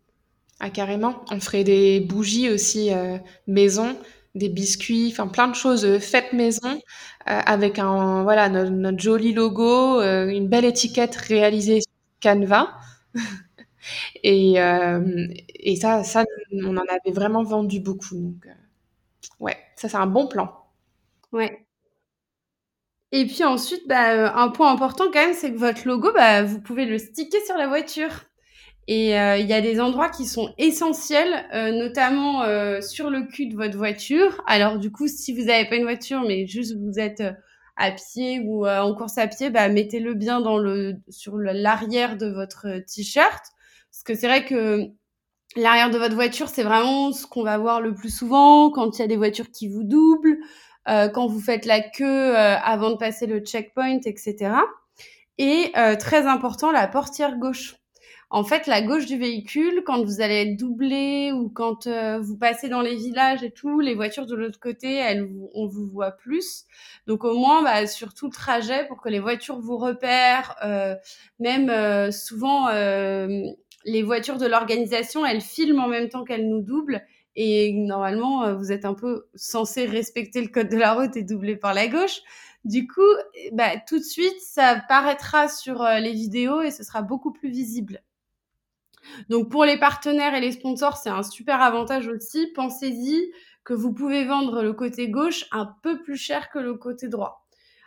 Ah, 0.65 0.69
carrément. 0.69 1.25
On 1.29 1.41
ferait 1.41 1.65
des 1.65 1.99
bougies 1.99 2.49
aussi 2.49 2.93
euh, 2.93 3.17
maison, 3.47 3.97
des 4.33 4.47
biscuits, 4.47 5.09
enfin 5.11 5.27
plein 5.27 5.49
de 5.49 5.55
choses 5.55 5.83
euh, 5.83 5.99
faites 5.99 6.31
maison 6.31 6.71
euh, 6.71 6.77
avec 7.45 7.79
un 7.79 8.23
voilà 8.23 8.47
notre, 8.47 8.97
joli 8.97 9.33
logo, 9.33 10.01
une 10.01 10.47
belle 10.47 10.63
étiquette 10.63 11.17
réalisée 11.17 11.81
sur 11.81 11.91
Canva. 12.21 12.77
et, 14.23 14.55
ça, 14.55 16.23
on 16.53 16.77
en 16.77 16.85
avait 16.87 17.11
vraiment 17.13 17.43
vendu 17.43 17.81
beaucoup. 17.81 18.15
Donc, 18.15 18.47
ouais, 19.41 19.57
ça 19.75 19.89
c'est 19.89 19.97
un 19.97 20.07
bon 20.07 20.27
plan. 20.27 20.49
Ouais. 21.33 21.65
Et 23.11 23.25
puis 23.25 23.43
ensuite, 23.43 23.85
bah, 23.89 24.33
un 24.33 24.47
point 24.47 24.71
important 24.71 25.05
quand 25.11 25.25
même, 25.25 25.33
c'est 25.33 25.51
que 25.51 25.57
votre 25.57 25.85
logo, 25.85 26.13
bah, 26.13 26.43
vous 26.43 26.61
pouvez 26.61 26.85
le 26.85 26.97
sticker 26.97 27.41
sur 27.45 27.57
la 27.57 27.67
voiture. 27.67 28.11
Et 28.87 29.17
euh, 29.17 29.37
il 29.37 29.47
y 29.47 29.53
a 29.53 29.61
des 29.61 29.79
endroits 29.79 30.09
qui 30.09 30.25
sont 30.25 30.53
essentiels, 30.57 31.45
euh, 31.53 31.71
notamment 31.71 32.43
euh, 32.43 32.81
sur 32.81 33.09
le 33.09 33.23
cul 33.23 33.47
de 33.47 33.55
votre 33.55 33.77
voiture. 33.77 34.41
Alors 34.45 34.77
du 34.77 34.91
coup, 34.91 35.07
si 35.07 35.33
vous 35.33 35.45
n'avez 35.45 35.69
pas 35.69 35.77
une 35.77 35.83
voiture, 35.83 36.21
mais 36.27 36.45
juste 36.47 36.75
vous 36.77 36.99
êtes 36.99 37.23
à 37.77 37.91
pied 37.91 38.41
ou 38.45 38.67
en 38.67 38.93
course 38.93 39.17
à 39.17 39.27
pied, 39.27 39.49
bah, 39.49 39.69
mettez-le 39.69 40.13
bien 40.13 40.41
dans 40.41 40.57
le, 40.57 40.95
sur 41.09 41.37
l'arrière 41.37 42.17
de 42.17 42.27
votre 42.27 42.67
t-shirt. 42.85 43.41
Parce 43.91 44.03
que 44.05 44.15
c'est 44.15 44.27
vrai 44.27 44.45
que 44.45 44.89
l'arrière 45.55 45.89
de 45.89 45.97
votre 45.97 46.15
voiture, 46.15 46.49
c'est 46.49 46.63
vraiment 46.63 47.13
ce 47.13 47.25
qu'on 47.25 47.43
va 47.43 47.57
voir 47.57 47.79
le 47.81 47.93
plus 47.95 48.15
souvent 48.15 48.69
quand 48.69 48.97
il 48.97 49.01
y 49.01 49.05
a 49.05 49.07
des 49.07 49.17
voitures 49.17 49.49
qui 49.49 49.69
vous 49.69 49.83
doublent, 49.83 50.37
quand 50.85 51.27
vous 51.27 51.39
faites 51.39 51.65
la 51.65 51.79
queue 51.79 52.35
avant 52.35 52.91
de 52.91 52.97
passer 52.97 53.25
le 53.27 53.39
checkpoint, 53.39 54.01
etc. 54.05 54.51
Et 55.37 55.71
très 55.99 56.27
important, 56.27 56.71
la 56.71 56.87
portière 56.87 57.37
gauche. 57.39 57.75
En 58.33 58.43
fait, 58.43 58.65
la 58.65 58.81
gauche 58.81 59.05
du 59.05 59.15
véhicule, 59.15 59.83
quand 59.85 60.03
vous 60.03 60.19
allez 60.19 60.55
doublé 60.55 61.31
ou 61.31 61.49
quand 61.49 61.85
euh, 61.85 62.19
vous 62.19 62.35
passez 62.35 62.67
dans 62.67 62.81
les 62.81 62.95
villages 62.95 63.43
et 63.43 63.51
tout, 63.51 63.79
les 63.79 63.93
voitures 63.93 64.25
de 64.25 64.33
l'autre 64.33 64.59
côté, 64.59 64.91
elles, 64.95 65.29
on 65.53 65.67
vous 65.67 65.85
voit 65.85 66.09
plus. 66.09 66.65
Donc 67.05 67.25
au 67.25 67.37
moins, 67.37 67.61
bah, 67.61 67.85
sur 67.85 68.15
tout 68.15 68.25
le 68.25 68.31
trajet, 68.31 68.87
pour 68.87 68.99
que 69.03 69.09
les 69.09 69.19
voitures 69.19 69.59
vous 69.59 69.77
repèrent, 69.77 70.55
euh, 70.65 70.95
même 71.37 71.69
euh, 71.69 72.09
souvent 72.09 72.69
les 72.71 74.01
voitures 74.01 74.39
de 74.39 74.47
l'organisation, 74.47 75.23
elles 75.23 75.41
filment 75.41 75.81
en 75.81 75.87
même 75.87 76.09
temps 76.09 76.23
qu'elles 76.23 76.49
nous 76.49 76.61
doublent. 76.61 77.03
Et 77.35 77.71
normalement, 77.71 78.55
vous 78.55 78.71
êtes 78.71 78.85
un 78.85 78.95
peu 78.95 79.27
censé 79.35 79.85
respecter 79.85 80.41
le 80.41 80.47
code 80.47 80.69
de 80.69 80.77
la 80.77 80.93
route 80.93 81.15
et 81.15 81.21
doubler 81.21 81.55
par 81.55 81.75
la 81.75 81.87
gauche. 81.87 82.21
Du 82.65 82.87
coup, 82.87 83.01
bah, 83.51 83.73
tout 83.87 83.99
de 83.99 84.03
suite, 84.03 84.41
ça 84.41 84.81
paraîtra 84.89 85.49
sur 85.49 85.83
les 85.83 86.13
vidéos 86.13 86.61
et 86.61 86.71
ce 86.71 86.83
sera 86.83 87.03
beaucoup 87.03 87.31
plus 87.31 87.51
visible. 87.51 88.01
Donc 89.29 89.49
pour 89.49 89.65
les 89.65 89.77
partenaires 89.77 90.33
et 90.35 90.41
les 90.41 90.51
sponsors, 90.51 90.97
c'est 90.97 91.09
un 91.09 91.23
super 91.23 91.61
avantage 91.61 92.07
aussi. 92.07 92.47
Pensez-y 92.55 93.31
que 93.63 93.73
vous 93.73 93.93
pouvez 93.93 94.25
vendre 94.25 94.61
le 94.61 94.73
côté 94.73 95.09
gauche 95.09 95.45
un 95.51 95.73
peu 95.81 96.01
plus 96.01 96.17
cher 96.17 96.49
que 96.49 96.59
le 96.59 96.75
côté 96.75 97.07
droit. 97.07 97.43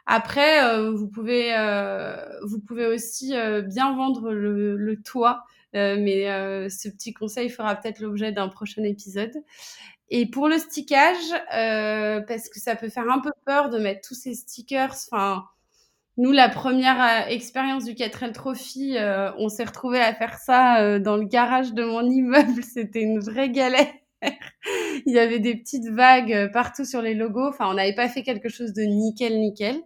Après, 0.06 0.64
euh, 0.64 0.92
vous 0.92 1.08
pouvez 1.08 1.54
euh, 1.56 2.16
vous 2.44 2.60
pouvez 2.60 2.86
aussi 2.86 3.36
euh, 3.36 3.60
bien 3.60 3.94
vendre 3.96 4.32
le, 4.32 5.02
toit, 5.04 5.44
mais 5.74 6.24
ce 6.70 6.88
petit 6.88 7.12
conseil 7.12 7.50
fera 7.50 7.74
peut-être 7.74 8.00
l'objet 8.00 8.32
d'un 8.32 8.48
prochain 8.48 8.82
épisode. 8.84 9.42
Et 10.08 10.30
pour 10.30 10.48
le 10.48 10.58
stickage, 10.58 11.32
parce 11.50 12.48
que 12.48 12.60
ça 12.60 12.76
peut 12.76 12.88
faire 12.88 13.10
un 13.10 13.18
peu 13.18 13.32
peur 13.44 13.68
de 13.68 13.78
mettre 13.78 14.06
tous 14.06 14.14
ces 14.14 14.34
stickers, 14.34 14.94
enfin 15.10 15.44
nous, 16.18 16.32
la 16.32 16.48
première 16.48 17.02
euh, 17.02 17.28
expérience 17.28 17.84
du 17.84 17.92
4L 17.92 18.32
Trophy, 18.32 18.96
euh, 18.96 19.30
on 19.36 19.50
s'est 19.50 19.64
retrouvé 19.64 20.00
à 20.00 20.14
faire 20.14 20.38
ça 20.38 20.80
euh, 20.80 20.98
dans 20.98 21.16
le 21.16 21.24
garage 21.24 21.74
de 21.74 21.84
mon 21.84 22.00
immeuble. 22.10 22.62
C'était 22.62 23.02
une 23.02 23.20
vraie 23.20 23.50
galère. 23.50 23.92
Il 25.06 25.12
y 25.12 25.18
avait 25.18 25.40
des 25.40 25.54
petites 25.54 25.88
vagues 25.88 26.50
partout 26.52 26.86
sur 26.86 27.02
les 27.02 27.12
logos. 27.12 27.48
Enfin, 27.48 27.68
on 27.68 27.74
n'avait 27.74 27.94
pas 27.94 28.08
fait 28.08 28.22
quelque 28.22 28.48
chose 28.48 28.72
de 28.72 28.82
nickel, 28.82 29.38
nickel. 29.38 29.82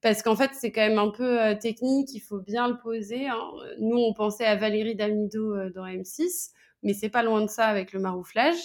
Parce 0.00 0.22
qu'en 0.22 0.34
fait, 0.34 0.50
c'est 0.54 0.72
quand 0.72 0.80
même 0.80 0.98
un 0.98 1.10
peu 1.10 1.38
technique. 1.60 2.08
Il 2.14 2.20
faut 2.20 2.40
bien 2.40 2.68
le 2.68 2.78
poser. 2.78 3.28
Hein. 3.28 3.38
Nous, 3.78 3.98
on 3.98 4.14
pensait 4.14 4.46
à 4.46 4.56
Valérie 4.56 4.96
Damido 4.96 5.70
dans 5.70 5.84
M6 5.84 6.52
mais 6.82 6.92
c'est 6.92 7.08
pas 7.08 7.24
loin 7.24 7.42
de 7.42 7.48
ça 7.48 7.66
avec 7.66 7.92
le 7.92 7.98
marouflage. 7.98 8.58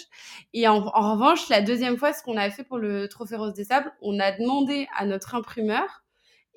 Et 0.54 0.67
en, 0.67 0.86
en 0.86 1.13
revanche, 1.13 1.50
la 1.50 1.62
deuxième 1.62 1.97
fois, 1.97 2.13
ce 2.13 2.21
qu'on 2.21 2.38
a 2.38 2.52
fait 2.52 2.63
pour 2.63 2.78
le 2.78 3.08
Trophée 3.08 3.36
Rose 3.36 3.54
des 3.54 3.63
Sables, 3.63 3.91
on 4.02 4.19
a 4.19 4.32
demandé 4.32 4.88
à 4.95 5.08
notre 5.08 5.34
imprimeur 5.34 6.04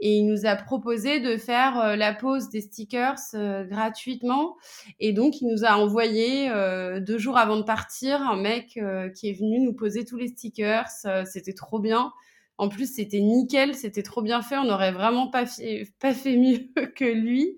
et 0.00 0.16
il 0.16 0.26
nous 0.26 0.46
a 0.46 0.56
proposé 0.56 1.20
de 1.20 1.36
faire 1.36 1.78
euh, 1.78 1.96
la 1.96 2.12
pose 2.12 2.48
des 2.50 2.60
stickers 2.60 3.18
euh, 3.34 3.64
gratuitement. 3.64 4.56
Et 4.98 5.12
donc, 5.12 5.40
il 5.40 5.48
nous 5.48 5.64
a 5.64 5.76
envoyé 5.76 6.50
euh, 6.50 7.00
deux 7.00 7.18
jours 7.18 7.38
avant 7.38 7.56
de 7.56 7.62
partir 7.62 8.20
un 8.22 8.36
mec 8.36 8.78
qui 9.14 9.28
est 9.28 9.38
venu 9.38 9.60
nous 9.60 9.74
poser 9.74 10.04
tous 10.04 10.16
les 10.16 10.28
stickers. 10.28 10.88
c'était 11.24 11.54
trop 11.54 11.78
bien. 11.78 12.12
En 12.56 12.68
plus, 12.68 12.94
c'était 12.94 13.20
nickel, 13.20 13.74
c'était 13.74 14.02
trop 14.02 14.22
bien 14.22 14.42
fait. 14.42 14.56
On 14.56 14.64
n'aurait 14.64 14.92
vraiment 14.92 15.28
pas 15.28 15.46
fait, 15.46 15.86
pas 16.00 16.14
fait 16.14 16.36
mieux 16.36 16.68
que 16.96 17.04
lui. 17.04 17.56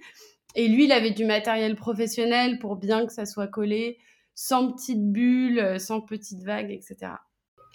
Et 0.54 0.68
lui, 0.68 0.84
il 0.84 0.92
avait 0.92 1.10
du 1.10 1.26
matériel 1.26 1.76
professionnel 1.76 2.58
pour 2.58 2.76
bien 2.76 3.06
que 3.06 3.12
ça 3.12 3.26
soit 3.26 3.46
collé, 3.46 3.98
sans 4.34 4.72
petites 4.72 5.12
bulles, 5.12 5.78
sans 5.78 6.00
petites 6.00 6.42
vagues, 6.44 6.70
etc. 6.70 7.12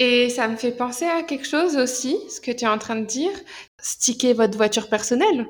Et 0.03 0.29
ça 0.29 0.47
me 0.47 0.55
fait 0.55 0.71
penser 0.71 1.05
à 1.05 1.21
quelque 1.21 1.45
chose 1.47 1.77
aussi, 1.77 2.17
ce 2.27 2.41
que 2.41 2.49
tu 2.49 2.65
es 2.65 2.67
en 2.67 2.79
train 2.79 2.95
de 2.95 3.05
dire, 3.05 3.29
sticker 3.77 4.33
votre 4.33 4.57
voiture 4.57 4.89
personnelle. 4.89 5.45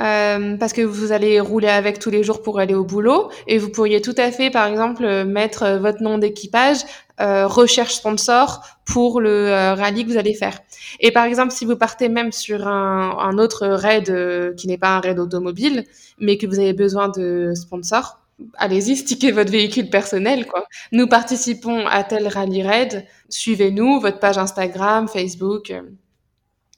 Euh, 0.00 0.56
parce 0.56 0.72
que 0.72 0.80
vous 0.80 1.12
allez 1.12 1.38
rouler 1.38 1.68
avec 1.68 1.98
tous 1.98 2.08
les 2.08 2.24
jours 2.24 2.40
pour 2.40 2.58
aller 2.58 2.72
au 2.72 2.82
boulot 2.84 3.30
et 3.46 3.58
vous 3.58 3.68
pourriez 3.68 4.00
tout 4.00 4.14
à 4.16 4.32
fait, 4.32 4.48
par 4.48 4.66
exemple, 4.66 5.24
mettre 5.24 5.76
votre 5.76 6.02
nom 6.02 6.16
d'équipage, 6.16 6.78
euh, 7.20 7.46
recherche 7.46 7.96
sponsor 7.96 8.64
pour 8.86 9.20
le 9.20 9.50
euh, 9.50 9.74
rallye 9.74 10.06
que 10.06 10.12
vous 10.12 10.16
allez 10.16 10.32
faire. 10.32 10.58
Et 11.00 11.12
par 11.12 11.26
exemple, 11.26 11.52
si 11.52 11.66
vous 11.66 11.76
partez 11.76 12.08
même 12.08 12.32
sur 12.32 12.66
un, 12.66 13.18
un 13.18 13.36
autre 13.36 13.66
raid 13.66 14.08
euh, 14.08 14.54
qui 14.54 14.66
n'est 14.66 14.78
pas 14.78 14.96
un 14.96 15.00
raid 15.00 15.18
automobile, 15.18 15.84
mais 16.18 16.38
que 16.38 16.46
vous 16.46 16.58
avez 16.58 16.72
besoin 16.72 17.10
de 17.10 17.52
sponsors, 17.54 18.18
allez-y, 18.54 18.96
stickez 18.96 19.32
votre 19.32 19.50
véhicule 19.50 19.90
personnel, 19.90 20.46
quoi. 20.46 20.66
Nous 20.92 21.06
participons 21.06 21.86
à 21.86 22.04
tel 22.04 22.28
rallye 22.28 22.62
raid, 22.62 23.06
suivez-nous, 23.28 24.00
votre 24.00 24.18
page 24.18 24.38
Instagram, 24.38 25.08
Facebook. 25.08 25.70
Euh, 25.70 25.82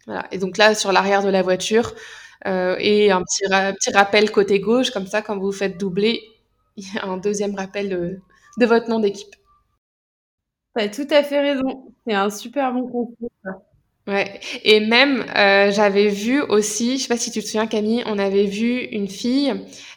voilà. 0.06 0.26
Et 0.32 0.38
donc 0.38 0.56
là, 0.56 0.74
sur 0.74 0.92
l'arrière 0.92 1.22
de 1.22 1.28
la 1.28 1.42
voiture, 1.42 1.94
euh, 2.46 2.76
et 2.78 3.10
un 3.10 3.22
petit, 3.22 3.92
rappel 3.92 4.30
côté 4.30 4.60
gauche, 4.60 4.90
comme 4.90 5.06
ça, 5.06 5.22
quand 5.22 5.38
vous 5.38 5.52
faites 5.52 5.78
doubler, 5.78 6.22
il 6.76 6.84
y 6.94 6.98
a 6.98 7.06
un 7.06 7.16
deuxième 7.16 7.54
rappel 7.54 7.88
de, 7.88 8.66
votre 8.66 8.88
nom 8.88 9.00
d'équipe. 9.00 9.34
Tu 10.76 10.82
as 10.82 10.88
tout 10.88 11.06
à 11.10 11.22
fait 11.22 11.40
raison. 11.40 11.92
C'est 12.06 12.14
un 12.14 12.30
super 12.30 12.72
bon 12.72 12.88
conseil. 12.88 13.28
Ouais. 14.08 14.40
Et 14.64 14.80
même, 14.80 15.26
euh, 15.36 15.70
j'avais 15.70 16.08
vu 16.08 16.40
aussi, 16.40 16.96
je 16.96 17.02
sais 17.02 17.08
pas 17.08 17.18
si 17.18 17.30
tu 17.30 17.40
te 17.40 17.44
souviens 17.44 17.66
Camille, 17.66 18.02
on 18.06 18.18
avait 18.18 18.46
vu 18.46 18.80
une 18.90 19.06
fille 19.06 19.52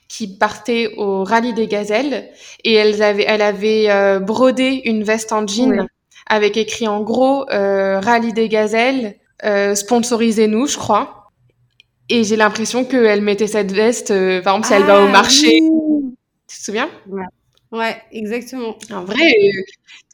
qui 0.10 0.28
partait 0.28 0.94
au 0.98 1.24
rallye 1.24 1.54
des 1.54 1.68
gazelles 1.68 2.30
et 2.66 2.74
elle 2.74 3.02
avait, 3.02 3.24
elle 3.26 3.42
avait 3.42 3.90
euh, 3.90 4.20
brodé 4.20 4.82
une 4.84 5.04
veste 5.04 5.32
en 5.32 5.48
jean 5.48 5.88
avec 6.28 6.58
écrit 6.58 6.90
en 6.90 7.02
gros 7.02 7.50
euh, 7.52 8.02
rallye 8.02 8.34
des 8.34 8.50
gazelles, 8.50 9.16
euh, 9.46 9.76
sponsorisez-nous, 9.76 10.68
je 10.68 10.78
crois. 10.78 11.30
Et 12.10 12.26
j'ai 12.26 12.36
l'impression 12.36 12.84
qu'elle 12.84 13.22
mettait 13.22 13.48
cette 13.48 13.72
veste, 13.72 14.10
par 14.44 14.56
exemple, 14.56 14.68
si 14.68 14.74
elle 14.74 14.84
va 14.84 15.02
au 15.02 15.08
ah 15.08 15.12
marché. 15.12 15.54
Tu 16.50 16.58
te 16.58 16.64
souviens? 16.64 16.90
Ouais, 17.08 17.24
exactement. 18.12 18.78
En 18.92 19.06
vrai, 19.06 19.34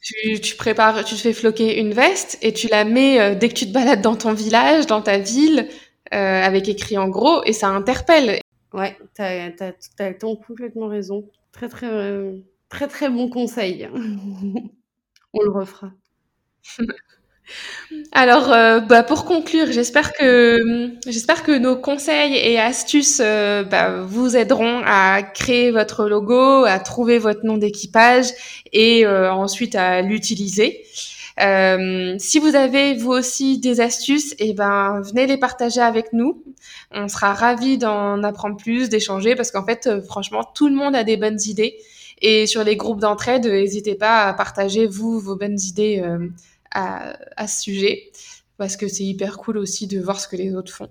tu, 0.02 0.40
tu, 0.40 0.56
prépares, 0.56 1.04
tu 1.04 1.14
te 1.14 1.20
fais 1.20 1.32
floquer 1.32 1.80
une 1.80 1.92
veste 1.92 2.38
et 2.42 2.52
tu 2.52 2.68
la 2.68 2.84
mets 2.84 3.34
dès 3.36 3.48
que 3.48 3.54
tu 3.54 3.66
te 3.66 3.72
balades 3.72 4.00
dans 4.00 4.16
ton 4.16 4.32
village, 4.32 4.86
dans 4.86 5.02
ta 5.02 5.18
ville, 5.18 5.68
avec 6.10 6.68
écrit 6.68 6.98
en 6.98 7.08
gros, 7.08 7.42
et 7.44 7.52
ça 7.52 7.68
interpelle. 7.68 8.40
Ouais, 8.72 8.96
t'as 9.14 9.50
as, 9.60 9.72
as, 9.98 10.14
complètement 10.14 10.88
raison. 10.88 11.28
Très, 11.52 11.68
très, 11.68 12.32
très, 12.68 12.86
très 12.86 13.08
bon 13.10 13.28
conseil. 13.28 13.88
On 15.34 15.42
le 15.42 15.50
refera. 15.50 15.90
Alors, 18.12 18.52
euh, 18.52 18.80
bah, 18.80 19.02
pour 19.02 19.24
conclure, 19.24 19.70
j'espère 19.70 20.12
que 20.12 21.58
nos 21.58 21.76
conseils 21.76 22.34
et 22.36 22.58
astuces 22.58 23.20
euh, 23.22 23.64
bah, 23.64 24.02
vous 24.02 24.36
aideront 24.36 24.82
à 24.84 25.22
créer 25.22 25.70
votre 25.70 26.06
logo, 26.08 26.64
à 26.64 26.78
trouver 26.78 27.18
votre 27.18 27.44
nom 27.44 27.56
d'équipage 27.56 28.26
et 28.72 29.06
euh, 29.06 29.32
ensuite 29.32 29.74
à 29.74 30.02
l'utiliser. 30.02 30.84
si 32.18 32.38
vous 32.40 32.54
avez 32.56 32.94
vous 32.94 33.12
aussi 33.12 33.58
des 33.58 33.80
astuces, 33.80 34.32
et 34.32 34.50
eh 34.50 34.52
ben 34.54 35.00
venez 35.04 35.26
les 35.26 35.36
partager 35.36 35.80
avec 35.80 36.12
nous. 36.12 36.42
On 36.90 37.08
sera 37.08 37.32
ravis 37.32 37.78
d'en 37.78 38.22
apprendre 38.22 38.56
plus, 38.56 38.88
d'échanger, 38.88 39.34
parce 39.34 39.50
qu'en 39.50 39.64
fait, 39.64 39.88
franchement, 40.06 40.44
tout 40.54 40.68
le 40.68 40.74
monde 40.74 40.96
a 40.96 41.04
des 41.04 41.16
bonnes 41.16 41.40
idées. 41.46 41.76
Et 42.20 42.46
sur 42.46 42.64
les 42.64 42.76
groupes 42.76 43.00
d'entraide, 43.00 43.46
n'hésitez 43.46 43.94
pas 43.94 44.24
à 44.24 44.34
partager 44.34 44.86
vous 44.86 45.20
vos 45.20 45.36
bonnes 45.36 45.60
idées 45.60 46.02
à, 46.72 47.46
ce 47.46 47.62
sujet, 47.62 48.10
parce 48.56 48.76
que 48.76 48.88
c'est 48.88 49.04
hyper 49.04 49.38
cool 49.38 49.58
aussi 49.58 49.86
de 49.86 50.00
voir 50.00 50.20
ce 50.20 50.28
que 50.28 50.36
les 50.36 50.54
autres 50.54 50.72
font. 50.72 50.90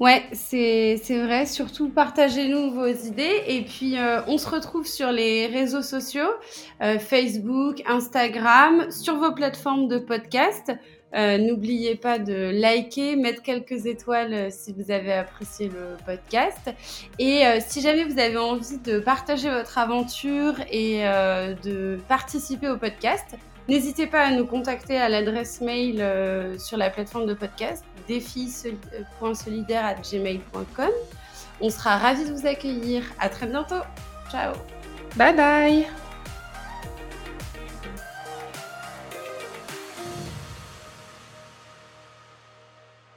Ouais, 0.00 0.22
c'est 0.32 0.96
vrai. 1.08 1.44
Surtout, 1.44 1.88
partagez-nous 1.88 2.70
vos 2.70 2.86
idées. 2.86 3.42
Et 3.48 3.62
puis, 3.62 3.98
euh, 3.98 4.20
on 4.28 4.38
se 4.38 4.48
retrouve 4.48 4.86
sur 4.86 5.10
les 5.10 5.48
réseaux 5.48 5.82
sociaux, 5.82 6.30
euh, 6.82 7.00
Facebook, 7.00 7.82
Instagram, 7.84 8.92
sur 8.92 9.16
vos 9.16 9.32
plateformes 9.32 9.88
de 9.88 9.98
podcast. 9.98 10.72
Euh, 11.14 11.38
N'oubliez 11.38 11.94
pas 11.96 12.18
de 12.18 12.50
liker, 12.52 13.16
mettre 13.16 13.40
quelques 13.42 13.86
étoiles 13.86 14.34
euh, 14.34 14.48
si 14.50 14.74
vous 14.74 14.90
avez 14.90 15.14
apprécié 15.14 15.68
le 15.68 15.96
podcast. 16.04 16.70
Et 17.18 17.46
euh, 17.46 17.60
si 17.66 17.80
jamais 17.80 18.04
vous 18.04 18.18
avez 18.18 18.36
envie 18.36 18.76
de 18.78 18.98
partager 18.98 19.48
votre 19.50 19.78
aventure 19.78 20.56
et 20.70 21.04
de 21.64 21.98
participer 22.08 22.68
au 22.68 22.76
podcast, 22.76 23.24
n'hésitez 23.68 24.06
pas 24.06 24.20
à 24.22 24.30
nous 24.32 24.46
contacter 24.46 24.98
à 24.98 25.08
l'adresse 25.08 25.60
mail 25.60 26.04
sur 26.58 26.76
la 26.76 26.90
plateforme 26.90 27.26
de 27.26 27.34
podcast 27.34 27.84
défi.solidaire.gmail.com. 28.06 30.90
On 31.60 31.70
sera 31.70 31.98
ravis 31.98 32.24
de 32.24 32.32
vous 32.32 32.46
accueillir. 32.46 33.02
À 33.18 33.28
très 33.28 33.46
bientôt. 33.46 33.82
Ciao. 34.30 34.54
Bye 35.16 35.34
bye. 35.34 36.07